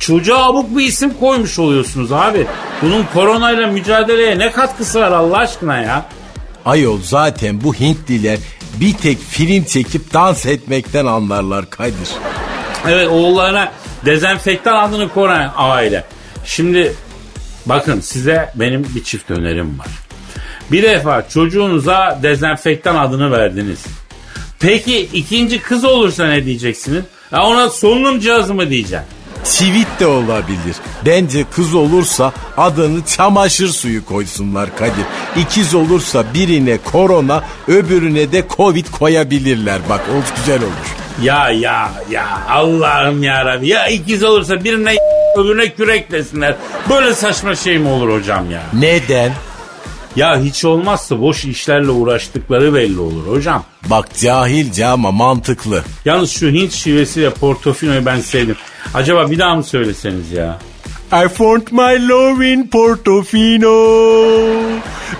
çocuğa 0.00 0.48
abuk 0.48 0.76
bir 0.76 0.84
isim 0.84 1.14
koymuş 1.20 1.58
oluyorsunuz 1.58 2.12
abi. 2.12 2.46
Bunun 2.82 3.04
koronayla 3.14 3.66
mücadeleye 3.66 4.38
ne 4.38 4.52
katkısı 4.52 5.00
var 5.00 5.12
Allah 5.12 5.38
aşkına 5.38 5.78
ya? 5.78 6.06
Ayol 6.64 7.00
zaten 7.02 7.60
bu 7.64 7.74
Hintliler 7.74 8.38
bir 8.80 8.92
tek 8.92 9.18
film 9.18 9.64
çekip 9.64 10.14
dans 10.14 10.46
etmekten 10.46 11.06
anlarlar 11.06 11.70
Kadir. 11.70 12.08
Evet 12.88 13.08
oğullarına 13.08 13.72
dezenfektan 14.04 14.88
adını 14.88 15.08
koyan 15.08 15.52
aile. 15.56 16.04
Şimdi 16.44 16.94
bakın 17.66 18.00
size 18.00 18.52
benim 18.54 18.86
bir 18.94 19.04
çift 19.04 19.30
önerim 19.30 19.78
var. 19.78 19.88
Bir 20.72 20.82
defa 20.82 21.28
çocuğunuza 21.28 22.18
dezenfektan 22.22 22.96
adını 22.96 23.32
verdiniz. 23.32 23.84
Peki 24.60 25.00
ikinci 25.12 25.60
kız 25.62 25.84
olursa 25.84 26.26
ne 26.26 26.44
diyeceksiniz? 26.44 27.04
Ha 27.30 27.46
ona 27.46 27.68
solunum 27.68 28.20
cihazı 28.20 28.54
mı 28.54 28.70
diyeceksin? 28.70 29.17
Sivit 29.48 30.00
de 30.00 30.06
olabilir. 30.06 30.76
Bence 31.06 31.44
kız 31.50 31.74
olursa 31.74 32.32
adını 32.56 33.04
çamaşır 33.06 33.68
suyu 33.68 34.04
koysunlar 34.04 34.76
Kadir. 34.76 35.04
İkiz 35.36 35.74
olursa 35.74 36.24
birine 36.34 36.78
korona 36.78 37.44
öbürüne 37.68 38.32
de 38.32 38.44
covid 38.56 38.86
koyabilirler. 38.86 39.80
Bak 39.88 40.00
o 40.10 40.36
güzel 40.36 40.62
olur. 40.62 40.96
Ya 41.22 41.50
ya 41.50 41.90
ya 42.10 42.26
Allah'ım 42.48 43.22
ya 43.22 43.44
Rabbi. 43.44 43.68
Ya 43.68 43.86
ikiz 43.86 44.22
olursa 44.24 44.64
birine 44.64 44.94
öbürüne 45.36 45.74
kürek 45.74 46.10
desinler. 46.10 46.56
Böyle 46.90 47.14
saçma 47.14 47.54
şey 47.54 47.78
mi 47.78 47.88
olur 47.88 48.12
hocam 48.12 48.50
ya? 48.50 48.62
Neden? 48.72 49.32
Ya 50.18 50.40
hiç 50.40 50.64
olmazsa 50.64 51.20
boş 51.20 51.44
işlerle 51.44 51.90
uğraştıkları 51.90 52.74
belli 52.74 53.00
olur 53.00 53.26
hocam. 53.26 53.64
Bak 53.90 54.08
cahilce 54.20 54.86
ama 54.86 55.10
mantıklı. 55.10 55.82
Yalnız 56.04 56.30
şu 56.30 56.46
Hint 56.46 56.72
şivesiyle 56.72 57.30
Portofino'yu 57.30 58.06
ben 58.06 58.20
sevdim. 58.20 58.56
Acaba 58.94 59.30
bir 59.30 59.38
daha 59.38 59.54
mı 59.54 59.64
söyleseniz 59.64 60.32
ya? 60.32 60.58
I 61.12 61.28
found 61.28 61.62
my 61.70 62.08
love 62.08 62.52
in 62.52 62.66
Portofino. 62.66 63.72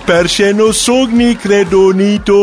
Perseno 0.07 0.73
sogni 0.73 1.37
credonito. 1.43 2.37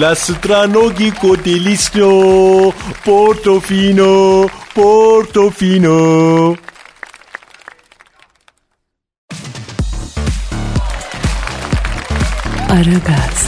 La 0.00 0.14
stranogico 0.14 1.44
delicio. 1.44 2.72
Portofino. 3.04 4.46
Portofino. 4.74 6.56
Aragaz, 12.82 13.46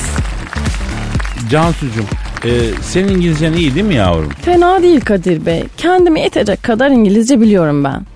Cansucuğum 1.51 2.05
e, 2.45 2.51
senin 2.83 3.09
İngilizcen 3.09 3.53
iyi 3.53 3.75
değil 3.75 3.87
mi 3.87 3.95
yavrum? 3.95 4.29
Fena 4.31 4.83
değil 4.83 5.01
Kadir 5.01 5.47
Bey. 5.47 5.65
Kendime 5.77 6.21
yetecek 6.21 6.63
kadar 6.63 6.91
İngilizce 6.91 7.41
biliyorum 7.41 7.85
ben. 7.85 8.07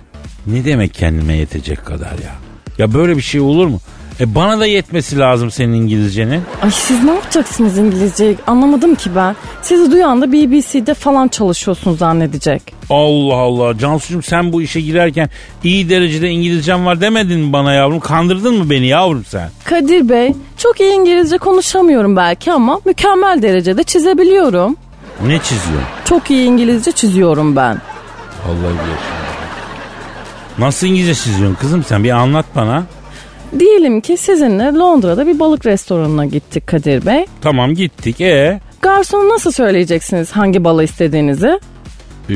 Ne 0.47 0.65
demek 0.65 0.95
kendime 0.95 1.37
yetecek 1.37 1.87
kadar 1.87 2.11
ya? 2.11 2.35
Ya 2.79 2.95
böyle 2.95 3.17
bir 3.17 3.23
şey 3.23 3.41
olur 3.41 3.67
mu? 3.67 3.81
E 4.21 4.35
bana 4.35 4.61
da 4.61 4.67
yetmesi 4.67 5.19
lazım 5.19 5.51
senin 5.51 5.73
İngilizcenin. 5.73 6.43
Ay 6.63 6.71
siz 6.71 7.05
ne 7.05 7.11
yapacaksınız 7.15 7.79
İngilizceyi 7.79 8.37
anlamadım 8.47 8.95
ki 8.95 9.11
ben. 9.17 9.37
Sizi 9.63 9.91
duyan 9.93 10.23
da 10.23 10.33
BBC'de 10.33 10.95
falan 10.95 11.29
çalışıyorsunuz 11.29 11.99
zannedecek. 11.99 12.63
Allah 12.91 13.35
Allah 13.37 13.79
Cansucuğum 13.79 14.23
sen 14.23 14.53
bu 14.53 14.63
işe 14.63 14.81
girerken 14.81 15.31
iyi 15.65 15.89
derecede 15.91 16.29
İngilizcem 16.31 16.87
var 16.87 17.01
demedin 17.01 17.41
mi 17.41 17.53
bana 17.53 17.73
yavrum? 17.73 18.01
Kandırdın 18.01 18.55
mı 18.55 18.71
beni 18.71 18.87
yavrum 18.87 19.25
sen? 19.29 19.51
Kadir 19.65 20.09
Bey 20.09 20.35
çok 20.57 20.81
iyi 20.81 20.93
İngilizce 20.93 21.39
konuşamıyorum 21.39 22.17
belki 22.17 22.53
ama 22.53 22.81
mükemmel 22.85 23.43
derecede 23.43 23.83
çizebiliyorum. 23.83 24.77
Ne 25.27 25.39
çiziyorsun? 25.39 25.89
Çok 26.05 26.31
iyi 26.31 26.47
İngilizce 26.47 26.93
çiziyorum 26.93 27.57
ben. 27.57 27.79
Allah 28.47 28.69
bilir. 28.71 28.99
Nasıl 30.59 30.87
İngilizce 30.87 31.15
çiziyorsun 31.15 31.57
kızım 31.61 31.85
sen 31.85 32.05
bir 32.05 32.11
anlat 32.11 32.47
bana. 32.57 32.83
Diyelim 33.59 34.01
ki 34.01 34.17
sizinle 34.17 34.65
Londra'da 34.65 35.27
bir 35.27 35.39
balık 35.39 35.67
restoranına 35.67 36.25
gittik 36.25 36.67
Kadir 36.67 37.07
Bey. 37.07 37.27
Tamam 37.41 37.75
gittik 37.75 38.21
e 38.21 38.61
Garsona 38.83 39.29
nasıl 39.29 39.53
söyleyeceksiniz 39.53 40.33
hangi 40.33 40.65
balığı 40.65 40.85
istediğinizi? 40.85 41.61
Ee, 42.31 42.35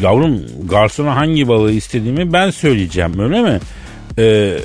yavrum 0.00 0.40
garsona 0.70 1.16
hangi 1.16 1.48
balığı 1.48 1.72
istediğimi 1.72 2.32
ben 2.32 2.50
söyleyeceğim 2.50 3.18
öyle 3.20 3.40
mi? 3.42 3.60
Ee, 4.18 4.56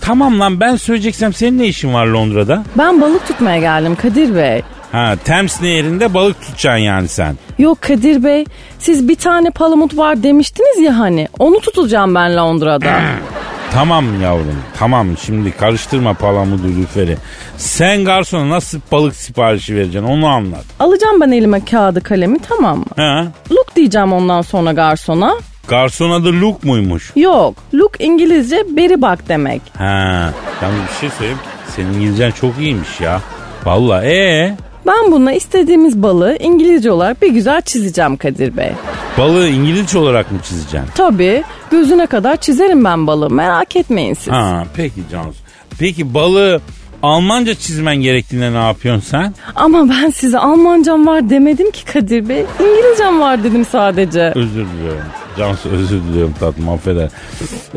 tamam 0.00 0.40
lan 0.40 0.60
ben 0.60 0.76
söyleyeceksem 0.76 1.32
senin 1.32 1.58
ne 1.58 1.66
işin 1.66 1.94
var 1.94 2.06
Londra'da? 2.06 2.64
Ben 2.78 3.00
balık 3.00 3.26
tutmaya 3.26 3.58
geldim 3.58 3.94
Kadir 3.94 4.34
Bey. 4.34 4.62
Ha 4.92 5.14
Thames 5.24 5.62
Nehri'nde 5.62 6.14
balık 6.14 6.40
tutacaksın 6.40 6.78
yani 6.82 7.08
sen. 7.08 7.36
Yok 7.58 7.82
Kadir 7.82 8.24
Bey 8.24 8.44
siz 8.78 9.08
bir 9.08 9.14
tane 9.16 9.50
palamut 9.50 9.96
var 9.96 10.22
demiştiniz 10.22 10.84
ya 10.84 10.98
hani 10.98 11.28
onu 11.38 11.60
tutacağım 11.60 12.14
ben 12.14 12.36
Londra'da. 12.36 12.92
Tamam 13.72 14.22
yavrum 14.22 14.62
tamam 14.78 15.06
şimdi 15.18 15.52
karıştırma 15.52 16.14
palamudu 16.14 16.68
lüferi. 16.80 17.16
Sen 17.56 18.04
garsona 18.04 18.48
nasıl 18.48 18.80
balık 18.92 19.14
siparişi 19.16 19.76
vereceksin 19.76 20.08
onu 20.08 20.26
anlat. 20.26 20.64
Alacağım 20.80 21.20
ben 21.20 21.30
elime 21.30 21.64
kağıdı 21.64 22.00
kalemi 22.02 22.38
tamam 22.38 22.78
mı? 22.78 22.84
Ha? 22.96 23.26
Look 23.50 23.76
diyeceğim 23.76 24.12
ondan 24.12 24.42
sonra 24.42 24.72
garsona. 24.72 25.34
Garson 25.68 26.10
adı 26.10 26.32
Luke 26.40 26.68
muymuş? 26.68 27.12
Yok 27.16 27.54
look 27.74 27.92
İngilizce 27.98 28.62
beri 28.76 29.02
bak 29.02 29.28
demek. 29.28 29.62
Ha. 29.78 30.32
Yalnız 30.62 30.80
bir 30.92 31.00
şey 31.00 31.10
söyleyeyim. 31.10 31.38
Senin 31.76 31.92
İngilizcen 31.92 32.30
çok 32.30 32.58
iyiymiş 32.58 33.00
ya. 33.00 33.20
Vallahi 33.64 34.06
ee 34.06 34.56
Ben 34.88 35.12
bununla 35.12 35.32
istediğimiz 35.32 36.02
balığı 36.02 36.36
İngilizce 36.40 36.90
olarak 36.92 37.22
bir 37.22 37.28
güzel 37.32 37.62
çizeceğim 37.62 38.16
Kadir 38.16 38.56
Bey. 38.56 38.70
balığı 39.18 39.48
İngilizce 39.48 39.98
olarak 39.98 40.32
mı 40.32 40.38
çizeceksin? 40.42 40.90
Tabii 40.94 41.44
gözüne 41.70 42.06
kadar 42.06 42.36
çizerim 42.36 42.84
ben 42.84 43.06
balığı 43.06 43.30
merak 43.30 43.76
etmeyin 43.76 44.14
siz. 44.14 44.32
Ha 44.32 44.64
peki 44.76 45.00
Cansu. 45.12 45.38
Peki 45.78 46.14
balığı 46.14 46.60
Almanca 47.02 47.54
çizmen 47.54 47.96
gerektiğinde 47.96 48.52
ne 48.52 48.64
yapıyorsun 48.66 49.02
sen? 49.10 49.34
Ama 49.54 49.88
ben 49.88 50.10
size 50.10 50.38
Almancam 50.38 51.06
var 51.06 51.30
demedim 51.30 51.70
ki 51.70 51.84
Kadir 51.84 52.28
Bey. 52.28 52.44
İngilizcem 52.60 53.20
var 53.20 53.44
dedim 53.44 53.64
sadece. 53.64 54.32
Özür 54.34 54.66
diliyorum. 54.66 55.02
Cansu 55.38 55.68
özür 55.68 56.02
diliyorum 56.02 56.34
tatlım 56.40 56.68
affeder. 56.68 57.08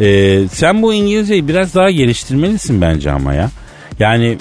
Ee, 0.01 0.47
sen 0.47 0.81
bu 0.81 0.93
İngilizceyi 0.93 1.47
biraz 1.47 1.75
daha 1.75 1.91
geliştirmelisin 1.91 2.81
bence 2.81 3.11
ama 3.11 3.33
ya. 3.33 3.49
Yani 3.99 4.37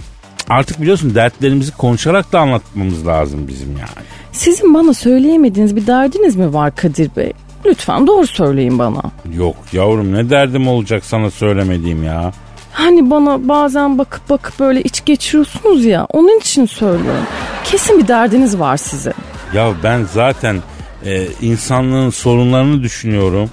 artık 0.51 0.81
biliyorsun 0.81 1.15
dertlerimizi 1.15 1.73
konuşarak 1.77 2.33
da 2.33 2.41
anlatmamız 2.41 3.07
lazım 3.07 3.49
bizim 3.49 3.71
yani. 3.73 4.07
Sizin 4.33 4.75
bana 4.75 4.95
söyleyemediğiniz 4.95 5.77
bir 5.77 5.87
derdiniz 5.87 6.37
mi 6.37 6.55
var 6.55 6.75
Kadir 6.75 7.11
Bey? 7.17 7.33
Lütfen 7.67 8.07
doğru 8.07 8.27
söyleyin 8.27 8.79
bana. 8.79 9.03
Yok 9.35 9.57
yavrum 9.73 10.13
ne 10.13 10.31
derdim 10.31 10.69
olacak 10.69 11.05
sana 11.05 11.31
söylemediğim 11.31 12.05
ya. 12.05 12.33
Hani 12.73 13.11
bana 13.11 13.49
bazen 13.49 13.99
bakıp 13.99 14.31
bakıp 14.31 14.61
böyle 14.61 14.83
iç 14.83 15.05
geçiriyorsunuz 15.05 15.85
ya 15.85 16.05
onun 16.05 16.39
için 16.41 16.67
söylüyorum. 16.67 17.25
Kesin 17.65 17.99
bir 17.99 18.09
derdiniz 18.09 18.59
var 18.59 18.77
sizin. 18.77 19.15
Ya 19.55 19.73
ben 19.83 20.05
zaten 20.13 20.57
e, 21.05 21.27
insanlığın 21.43 22.11
sorunlarını 22.11 22.83
düşünüyorum. 22.83 23.51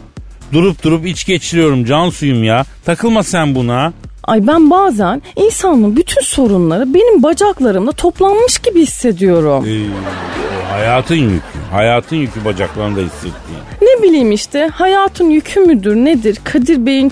Durup 0.54 0.84
durup 0.84 1.06
iç 1.06 1.26
geçiriyorum 1.26 1.86
can 1.86 2.10
suyum 2.10 2.44
ya. 2.44 2.66
Takılma 2.86 3.24
sen 3.24 3.56
buna. 3.56 3.94
Ay 4.28 4.48
ben 4.48 4.70
bazen 4.70 5.22
insanın 5.36 5.96
bütün 5.96 6.22
sorunları 6.22 6.94
benim 6.94 7.24
bacaklarımda 7.24 7.92
toplanmış 7.92 8.60
gibi 8.60 8.82
hissediyorum. 8.82 9.66
Ee, 9.68 10.72
hayatın 10.74 11.16
yükü. 11.16 11.42
Hayatın 11.72 12.16
yükü 12.16 12.46
bacaklarında 12.46 13.00
hissettiğin. 13.00 13.60
Ne 13.82 14.04
bileyim 14.04 14.32
işte 14.32 14.68
hayatın 14.74 15.30
yükü 15.30 15.60
müdür 15.60 15.96
nedir 15.96 16.38
Kadir 16.44 16.86
Bey'in 16.86 17.12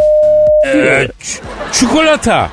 Evet. 0.66 1.42
çikolata. 1.72 2.50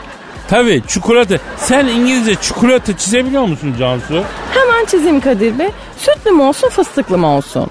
Tabii 0.48 0.83
çikolata. 0.88 1.35
Sen 1.57 1.87
İngilizce 1.87 2.35
çikolata 2.35 2.96
çizebiliyor 2.96 3.44
musun 3.44 3.75
Cansu? 3.79 4.22
Hemen 4.55 4.85
çizeyim 4.87 5.20
Kadir 5.20 5.59
Bey. 5.59 5.68
Sütlü 5.98 6.31
mü 6.31 6.42
olsun 6.42 6.68
fıstıklı 6.68 7.18
mı 7.18 7.27
olsun? 7.27 7.66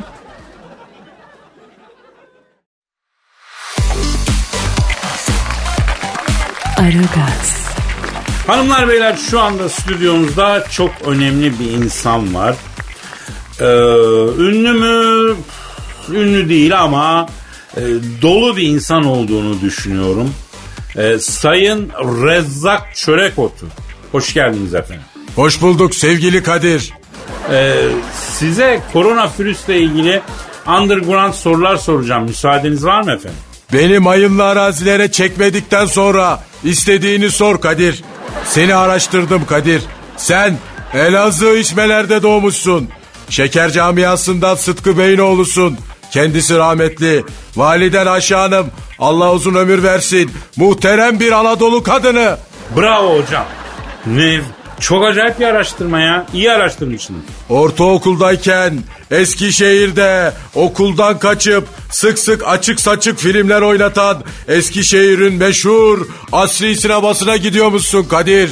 Aragaz, 6.81 7.67
Hanımlar 8.47 8.87
beyler 8.87 9.17
şu 9.29 9.39
anda 9.39 9.69
stüdyomuzda 9.69 10.65
çok 10.71 10.91
önemli 11.05 11.59
bir 11.59 11.65
insan 11.71 12.33
var. 12.35 12.55
Ee, 13.59 13.65
ünlü 14.43 14.71
mü? 14.73 15.35
Ünlü 16.09 16.49
değil 16.49 16.79
ama 16.81 17.29
e, 17.77 17.81
dolu 18.21 18.57
bir 18.57 18.63
insan 18.63 19.05
olduğunu 19.05 19.61
düşünüyorum. 19.61 20.33
Ee, 20.97 21.17
Sayın 21.19 21.89
Rezzak 21.99 22.95
Çörekotu. 22.95 23.67
Hoş 24.11 24.33
geldiniz 24.33 24.73
efendim. 24.75 25.03
Hoş 25.35 25.61
bulduk 25.61 25.95
sevgili 25.95 26.43
Kadir. 26.43 26.93
Ee, 27.51 27.73
size 28.13 28.81
koronavirüsle 28.93 29.79
ilgili 29.79 30.21
underground 30.67 31.33
sorular 31.33 31.75
soracağım. 31.75 32.23
Müsaadeniz 32.23 32.85
var 32.85 33.01
mı 33.01 33.11
efendim? 33.11 33.39
Beni 33.73 33.99
mayınlı 33.99 34.45
arazilere 34.45 35.11
çekmedikten 35.11 35.85
sonra 35.85 36.39
istediğini 36.63 37.31
sor 37.31 37.61
Kadir. 37.61 38.03
Seni 38.45 38.75
araştırdım 38.75 39.45
Kadir. 39.45 39.81
Sen 40.17 40.57
Elazığ 40.93 41.57
içmelerde 41.57 42.23
doğmuşsun. 42.23 42.89
Şeker 43.29 43.69
camiasından 43.69 44.55
Sıtkı 44.55 44.97
Beyinoğlu'sun. 44.97 45.77
Kendisi 46.11 46.57
rahmetli. 46.57 47.23
Validen 47.55 48.05
Ayşe 48.05 48.37
Allah 48.99 49.33
uzun 49.33 49.55
ömür 49.55 49.83
versin. 49.83 50.31
Muhterem 50.55 51.19
bir 51.19 51.31
Anadolu 51.31 51.83
kadını. 51.83 52.37
Bravo 52.77 53.21
hocam. 53.21 53.45
Ne? 54.05 54.41
Çok 54.81 55.05
acayip 55.05 55.39
bir 55.39 55.45
araştırma 55.45 55.99
ya. 55.99 56.25
İyi 56.33 56.51
araştırmışsınız. 56.51 57.21
Ortaokuldayken 57.49 58.73
Eskişehir'de 59.11 60.33
okuldan 60.55 61.19
kaçıp 61.19 61.67
sık 61.89 62.19
sık 62.19 62.47
açık 62.47 62.81
saçık 62.81 63.19
filmler 63.19 63.61
oynatan 63.61 64.23
Eskişehir'in 64.47 65.33
meşhur 65.33 66.07
asri 66.31 66.75
sinemasına 66.75 67.37
gidiyormuşsun 67.37 68.03
Kadir. 68.03 68.51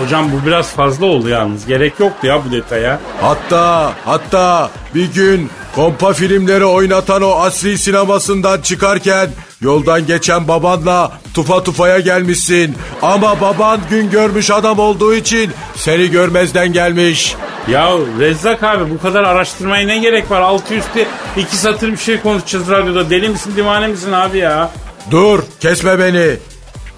Hocam 0.00 0.32
bu 0.32 0.46
biraz 0.46 0.70
fazla 0.70 1.06
oldu 1.06 1.28
yalnız. 1.28 1.66
Gerek 1.66 2.00
yoktu 2.00 2.26
ya 2.26 2.44
bu 2.44 2.52
detaya. 2.52 3.00
Hatta 3.20 3.92
hatta 4.04 4.70
bir 4.94 5.12
gün 5.12 5.50
kompa 5.74 6.12
filmleri 6.12 6.64
oynatan 6.64 7.22
o 7.22 7.30
asri 7.30 7.78
sinemasından 7.78 8.60
çıkarken 8.60 9.30
yoldan 9.60 10.06
geçen 10.06 10.48
babanla 10.48 11.12
tufa 11.34 11.62
tufaya 11.62 11.98
gelmişsin. 12.00 12.74
Ama 13.02 13.40
baban 13.40 13.80
gün 13.90 14.10
görmüş 14.10 14.50
adam 14.50 14.78
olduğu 14.78 15.14
için 15.14 15.50
seni 15.76 16.10
görmezden 16.10 16.72
gelmiş. 16.72 17.34
Ya 17.68 17.90
Rezzak 18.20 18.62
abi 18.62 18.90
bu 18.90 18.98
kadar 19.02 19.24
araştırmaya 19.24 19.86
ne 19.86 19.98
gerek 19.98 20.30
var? 20.30 20.40
Altı 20.40 20.74
üstü 20.74 21.06
iki 21.36 21.56
satır 21.56 21.92
bir 21.92 21.96
şey 21.96 22.20
konuşacağız 22.20 22.68
radyoda. 22.68 23.10
Deli 23.10 23.28
misin 23.28 23.52
divane 23.56 23.86
misin 23.88 24.12
abi 24.12 24.38
ya? 24.38 24.70
Dur 25.10 25.42
kesme 25.60 25.98
beni. 25.98 26.36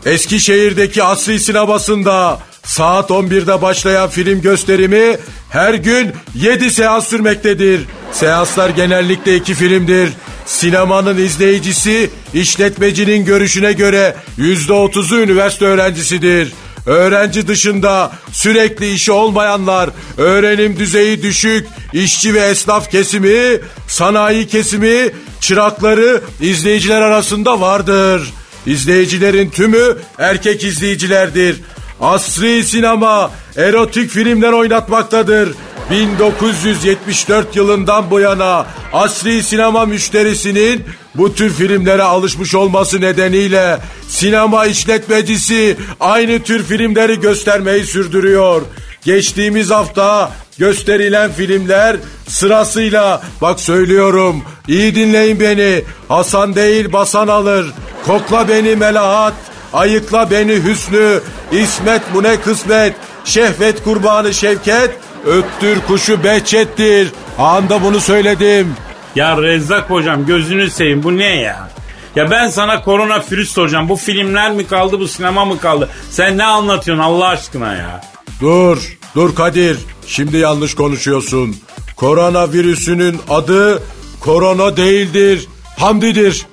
Eskişehir'deki 0.07 1.03
asri 1.03 1.41
sinemasında 1.41 2.39
saat 2.65 3.11
11'de 3.11 3.63
başlayan 3.63 4.09
film 4.09 4.43
gösterimi 4.43 5.17
her 5.51 5.75
gün 5.75 6.13
7 6.35 6.71
seans 6.71 7.09
sürmektedir. 7.09 7.81
Seanslar 8.13 8.71
genellikle 8.71 9.37
iki 9.37 9.55
filmdir. 9.55 10.11
Sinemanın 10.51 11.19
izleyicisi 11.19 12.11
işletmecinin 12.35 13.25
görüşüne 13.25 13.73
göre 13.73 14.17
%30'u 14.39 15.21
üniversite 15.21 15.65
öğrencisidir. 15.65 16.53
Öğrenci 16.87 17.49
dışında 17.49 18.13
sürekli 18.33 18.93
işi 18.93 19.13
olmayanlar, 19.13 19.91
öğrenim 20.19 20.77
düzeyi 20.77 21.23
düşük, 21.23 21.67
işçi 21.93 22.35
ve 22.35 22.41
esnaf 22.41 22.91
kesimi, 22.91 23.61
sanayi 23.89 24.49
kesimi, 24.49 25.11
çırakları 25.41 26.21
izleyiciler 26.41 27.01
arasında 27.01 27.61
vardır. 27.61 28.31
İzleyicilerin 28.67 29.51
tümü 29.51 29.97
erkek 30.19 30.65
izleyicilerdir. 30.65 31.61
Asri 32.01 32.65
sinema 32.65 33.31
erotik 33.57 34.11
filmler 34.11 34.53
oynatmaktadır. 34.53 35.55
1974 35.91 37.57
yılından 37.57 38.11
bu 38.11 38.21
yana 38.21 38.67
asri 38.93 39.43
sinema 39.43 39.87
müşterisinin 39.87 40.85
bu 41.15 41.35
tür 41.35 41.51
filmlere 41.51 42.03
alışmış 42.03 42.55
olması 42.55 43.01
nedeniyle 43.01 43.79
sinema 44.09 44.67
işletmecisi 44.67 45.77
aynı 46.01 46.43
tür 46.43 46.65
filmleri 46.65 47.21
göstermeyi 47.21 47.85
sürdürüyor. 47.85 48.63
Geçtiğimiz 49.05 49.71
hafta 49.71 50.33
gösterilen 50.59 51.33
filmler 51.33 51.97
sırasıyla 52.29 53.23
bak 53.43 53.61
söylüyorum 53.61 54.43
iyi 54.69 54.95
dinleyin 54.95 55.41
beni 55.41 55.85
Hasan 56.09 56.55
değil 56.55 56.93
basan 56.93 57.29
alır 57.29 57.73
kokla 58.07 58.49
beni 58.49 58.77
melahat 58.77 59.35
ayıkla 59.73 60.31
beni 60.31 60.55
hüsnü 60.65 61.21
İsmet 61.53 62.03
bu 62.15 62.23
ne 62.23 62.41
kısmet 62.41 62.95
şehvet 63.25 63.85
kurbanı 63.85 64.35
şevket 64.35 64.91
öttür 65.27 65.81
kuşu 65.89 66.25
behçettir 66.25 67.09
anda 67.39 67.83
bunu 67.83 68.01
söyledim 68.01 68.75
Ya 69.15 69.43
Rezzak 69.43 69.91
hocam 69.91 70.27
gözünü 70.27 70.71
seveyim 70.71 71.03
bu 71.03 71.19
ne 71.19 71.37
ya? 71.41 71.71
Ya 72.17 72.31
ben 72.31 72.49
sana 72.49 72.83
koronavirüs 72.83 73.51
soracağım. 73.53 73.89
Bu 73.89 73.97
filmler 73.97 74.53
mi 74.53 74.67
kaldı 74.67 75.01
bu 75.01 75.09
sinema 75.09 75.45
mı 75.45 75.59
kaldı? 75.59 75.89
Sen 76.11 76.39
ne 76.39 76.45
anlatıyorsun 76.45 77.05
Allah 77.05 77.29
aşkına 77.29 77.75
ya? 77.75 78.01
Dur, 78.41 78.97
dur 79.15 79.35
Kadir. 79.35 79.79
Şimdi 80.07 80.37
yanlış 80.37 80.75
konuşuyorsun. 80.75 81.57
Koronavirüsünün 81.97 83.21
adı 83.31 83.83
korona 84.21 84.77
değildir, 84.77 85.47
hamdidir. 85.79 86.47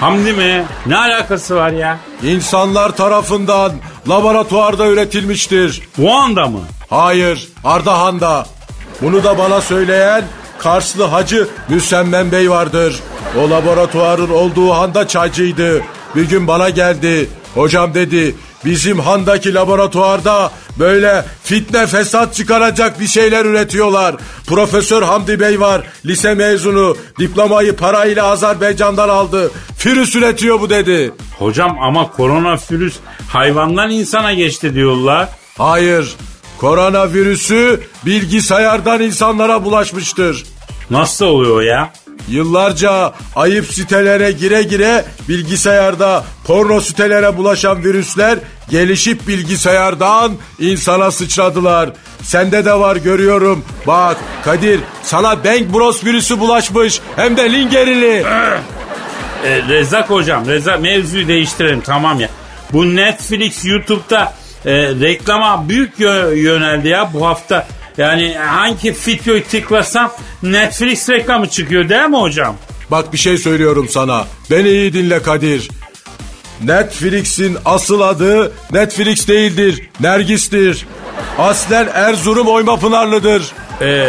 Hamdi 0.00 0.32
mi? 0.32 0.64
Ne 0.86 0.96
alakası 0.96 1.56
var 1.56 1.70
ya? 1.70 1.98
İnsanlar 2.22 2.96
tarafından 2.96 3.72
laboratuvarda 4.08 4.86
üretilmiştir. 4.86 5.82
Bu 5.98 6.14
anda 6.14 6.46
mı? 6.46 6.60
Hayır, 6.90 7.48
Ardahan'da. 7.64 8.46
Bunu 9.02 9.24
da 9.24 9.38
bana 9.38 9.60
söyleyen 9.60 10.24
Karslı 10.58 11.04
Hacı 11.04 11.48
Müsemmen 11.68 12.32
Bey 12.32 12.50
vardır. 12.50 13.00
O 13.40 13.50
laboratuvarın 13.50 14.30
olduğu 14.30 14.70
handa 14.70 15.08
çaycıydı. 15.08 15.82
Bir 16.16 16.28
gün 16.28 16.46
bana 16.46 16.70
geldi. 16.70 17.28
Hocam 17.54 17.94
dedi, 17.94 18.34
bizim 18.64 18.98
handaki 18.98 19.54
laboratuvarda 19.54 20.50
böyle 20.78 21.24
fitne 21.44 21.86
fesat 21.86 22.34
çıkaracak 22.34 23.00
bir 23.00 23.06
şeyler 23.06 23.44
üretiyorlar. 23.44 24.16
Profesör 24.46 25.02
Hamdi 25.02 25.40
Bey 25.40 25.60
var, 25.60 25.82
lise 26.06 26.34
mezunu, 26.34 26.96
diplomayı 27.18 27.76
parayla 27.76 28.24
Azerbaycan'dan 28.26 29.08
aldı. 29.08 29.50
Virüs 29.86 30.16
üretiyor 30.16 30.60
bu 30.60 30.70
dedi. 30.70 31.12
Hocam 31.38 31.78
ama 31.82 32.10
koronavirüs 32.10 32.96
hayvandan 33.28 33.90
insana 33.90 34.32
geçti 34.32 34.74
diyorlar. 34.74 35.28
Hayır, 35.58 36.14
koronavirüsü 36.58 37.80
bilgisayardan 38.06 39.02
insanlara 39.02 39.64
bulaşmıştır. 39.64 40.44
Nasıl 40.90 41.26
oluyor 41.26 41.62
ya? 41.62 41.92
Yıllarca 42.28 43.12
ayıp 43.36 43.66
sitelere 43.72 44.32
gire 44.32 44.62
gire 44.62 45.04
bilgisayarda 45.28 46.24
porno 46.46 46.80
sitelere 46.80 47.36
bulaşan 47.36 47.84
virüsler 47.84 48.38
gelişip 48.70 49.28
bilgisayardan 49.28 50.32
insana 50.58 51.10
sıçradılar. 51.10 51.90
Sende 52.22 52.64
de 52.64 52.72
var 52.74 52.96
görüyorum. 52.96 53.64
Bak 53.86 54.16
Kadir 54.44 54.80
sana 55.02 55.44
Bank 55.44 55.74
Bros 55.74 56.04
virüsü 56.04 56.40
bulaşmış 56.40 57.00
hem 57.16 57.36
de 57.36 57.52
lingerili. 57.52 58.24
E, 59.44 59.62
Rezak 59.68 60.10
hocam, 60.10 60.46
Rezak 60.46 60.80
mevzuyu 60.82 61.28
değiştirelim 61.28 61.80
tamam 61.80 62.20
ya. 62.20 62.28
Bu 62.72 62.96
Netflix 62.96 63.64
YouTube'da 63.64 64.32
e, 64.64 64.72
reklama 64.74 65.68
büyük 65.68 65.98
yö- 65.98 66.34
yöneldi 66.34 66.88
ya 66.88 67.10
bu 67.14 67.26
hafta. 67.26 67.66
Yani 67.98 68.34
hangi 68.34 68.94
videoyu 69.06 69.44
tıklasam 69.44 70.12
Netflix 70.42 71.08
reklamı 71.08 71.48
çıkıyor 71.48 71.88
değil 71.88 72.08
mi 72.08 72.16
hocam? 72.16 72.56
Bak 72.90 73.12
bir 73.12 73.18
şey 73.18 73.36
söylüyorum 73.38 73.88
sana. 73.90 74.26
Beni 74.50 74.68
iyi 74.68 74.92
dinle 74.92 75.22
Kadir. 75.22 75.68
Netflix'in 76.62 77.56
asıl 77.64 78.00
adı 78.00 78.52
Netflix 78.72 79.28
değildir. 79.28 79.88
Nergis'tir. 80.00 80.86
Aslen 81.38 81.88
Erzurum 81.94 82.48
Oymapınarlıdır. 82.48 83.52
E, 83.80 84.08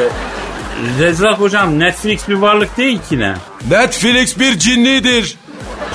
Rezak 0.99 1.39
hocam 1.39 1.79
Netflix 1.79 2.27
bir 2.29 2.33
varlık 2.33 2.77
değil 2.77 2.99
ki 3.09 3.19
ne? 3.19 3.35
Netflix 3.69 4.39
bir 4.39 4.59
cinnidir. 4.59 5.35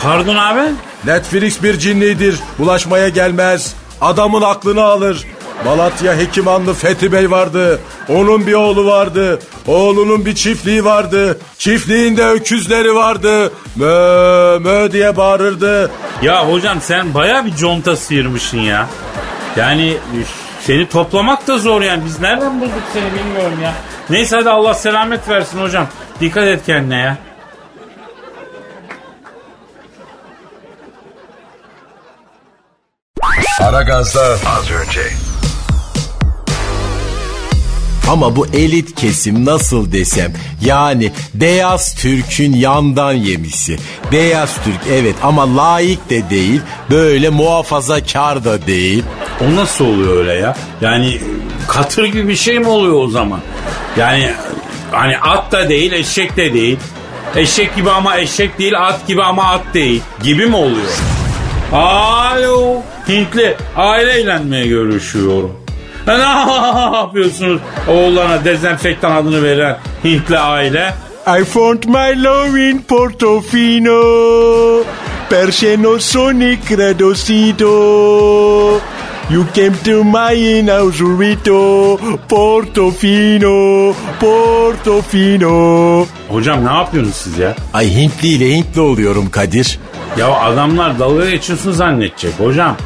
Pardon 0.02 0.36
abi? 0.36 0.60
Netflix 1.04 1.62
bir 1.62 1.78
cinnidir. 1.78 2.36
Bulaşmaya 2.58 3.08
gelmez. 3.08 3.74
Adamın 4.00 4.42
aklını 4.42 4.82
alır. 4.82 5.24
Malatya 5.64 6.16
Hekimanlı 6.16 6.74
Fethi 6.74 7.12
Bey 7.12 7.30
vardı. 7.30 7.80
Onun 8.08 8.46
bir 8.46 8.54
oğlu 8.54 8.86
vardı. 8.86 9.38
Oğlunun 9.66 10.26
bir 10.26 10.34
çiftliği 10.34 10.84
vardı. 10.84 11.38
Çiftliğinde 11.58 12.26
öküzleri 12.26 12.94
vardı. 12.94 13.52
Mö 13.76 14.58
mö 14.58 14.92
diye 14.92 15.16
bağırırdı. 15.16 15.90
Ya 16.22 16.48
hocam 16.48 16.80
sen 16.80 17.14
baya 17.14 17.46
bir 17.46 17.56
conta 17.56 17.96
sıyırmışsın 17.96 18.58
ya. 18.58 18.86
Yani 19.56 19.96
seni 20.60 20.88
toplamak 20.88 21.46
da 21.46 21.58
zor 21.58 21.82
yani. 21.82 22.04
Biz 22.04 22.20
nereden 22.20 22.60
bulduk 22.60 22.72
seni 22.92 23.04
bilmiyorum 23.04 23.58
ya. 23.62 23.74
Neyse 24.10 24.36
hadi 24.36 24.50
Allah 24.50 24.74
selamet 24.74 25.28
versin 25.28 25.60
hocam. 25.60 25.86
Dikkat 26.20 26.48
et 26.48 26.66
kendine 26.66 26.98
ya. 26.98 27.18
Aragaz'da 33.60 34.20
az 34.46 34.70
önce. 34.70 35.27
Ama 38.08 38.36
bu 38.36 38.46
elit 38.46 38.94
kesim 38.94 39.44
nasıl 39.44 39.92
desem 39.92 40.32
yani 40.64 41.12
beyaz 41.34 41.94
Türk'ün 41.94 42.52
yandan 42.52 43.12
yemisi. 43.12 43.78
Beyaz 44.12 44.54
Türk 44.64 44.80
evet 44.92 45.14
ama 45.22 45.56
layık 45.56 46.10
de 46.10 46.30
değil 46.30 46.60
böyle 46.90 47.28
muhafazakar 47.28 48.44
da 48.44 48.66
değil. 48.66 49.04
O 49.40 49.56
nasıl 49.56 49.84
oluyor 49.84 50.16
öyle 50.16 50.32
ya? 50.32 50.56
Yani 50.80 51.20
katır 51.68 52.04
gibi 52.04 52.28
bir 52.28 52.36
şey 52.36 52.58
mi 52.58 52.68
oluyor 52.68 52.94
o 52.94 53.08
zaman? 53.08 53.40
Yani 53.96 54.30
hani 54.90 55.18
at 55.18 55.52
da 55.52 55.68
değil 55.68 55.92
eşek 55.92 56.36
de 56.36 56.52
değil. 56.52 56.78
Eşek 57.36 57.76
gibi 57.76 57.90
ama 57.90 58.18
eşek 58.18 58.58
değil 58.58 58.80
at 58.80 59.06
gibi 59.06 59.22
ama 59.22 59.44
at 59.44 59.74
değil 59.74 60.02
gibi 60.22 60.46
mi 60.46 60.56
oluyor? 60.56 60.92
Alo 61.72 62.82
Hintli 63.08 63.56
aile 63.76 64.12
eğlenmeye 64.12 64.66
görüşüyorum. 64.66 65.67
Ne 66.08 66.96
yapıyorsunuz 66.98 67.60
oğullarına 67.88 68.44
dezenfektan 68.44 69.10
adını 69.12 69.42
veren 69.42 69.78
Hintli 70.04 70.38
aile? 70.38 70.94
I 71.40 71.44
found 71.44 71.84
my 71.84 72.24
love 72.24 72.70
in 72.70 72.78
Portofino. 72.78 74.00
Perseno 75.30 75.98
sonic 75.98 76.78
redosito. 76.78 77.68
You 79.30 79.44
came 79.54 79.72
to 79.84 80.04
my 80.04 80.58
inaugurito. 80.58 81.98
Portofino. 82.28 83.94
Portofino. 84.20 86.06
Hocam 86.28 86.64
ne 86.66 86.70
yapıyorsunuz 86.72 87.16
siz 87.16 87.38
ya? 87.38 87.54
Ay 87.74 87.94
Hintli 87.94 88.28
ile 88.28 88.48
Hintli 88.54 88.80
oluyorum 88.80 89.30
Kadir. 89.30 89.78
Ya 90.18 90.32
adamlar 90.32 90.98
dalga 90.98 91.30
geçiyorsun 91.30 91.72
zannedecek 91.72 92.32
hocam. 92.40 92.76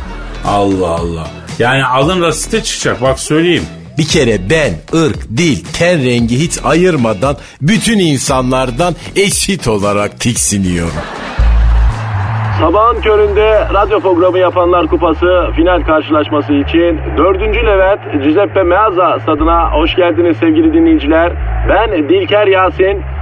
Allah 0.46 0.88
Allah. 0.88 1.26
Yani 1.62 1.84
adın 1.86 2.22
rasite 2.22 2.62
çıkacak 2.62 3.02
bak 3.02 3.18
söyleyeyim. 3.18 3.64
Bir 3.98 4.06
kere 4.06 4.50
ben 4.50 5.00
ırk, 5.00 5.28
dil, 5.36 5.64
ten 5.78 6.04
rengi 6.04 6.40
hiç 6.40 6.58
ayırmadan 6.64 7.36
bütün 7.60 7.98
insanlardan 7.98 8.94
eşit 9.16 9.68
olarak 9.68 10.20
tiksiniyorum. 10.20 11.02
Sabahın 12.60 13.00
köründe 13.00 13.68
radyo 13.74 14.00
programı 14.00 14.38
yapanlar 14.38 14.86
kupası 14.86 15.46
final 15.56 15.82
karşılaşması 15.82 16.52
için 16.52 17.00
4. 17.16 17.40
Levent 17.40 18.22
Giuseppe 18.22 18.62
Meazza 18.62 19.18
stadına 19.22 19.72
hoş 19.72 19.94
geldiniz 19.96 20.36
sevgili 20.36 20.72
dinleyiciler. 20.72 21.32
Ben 21.68 22.08
Dilker 22.08 22.46
Yasin. 22.46 23.02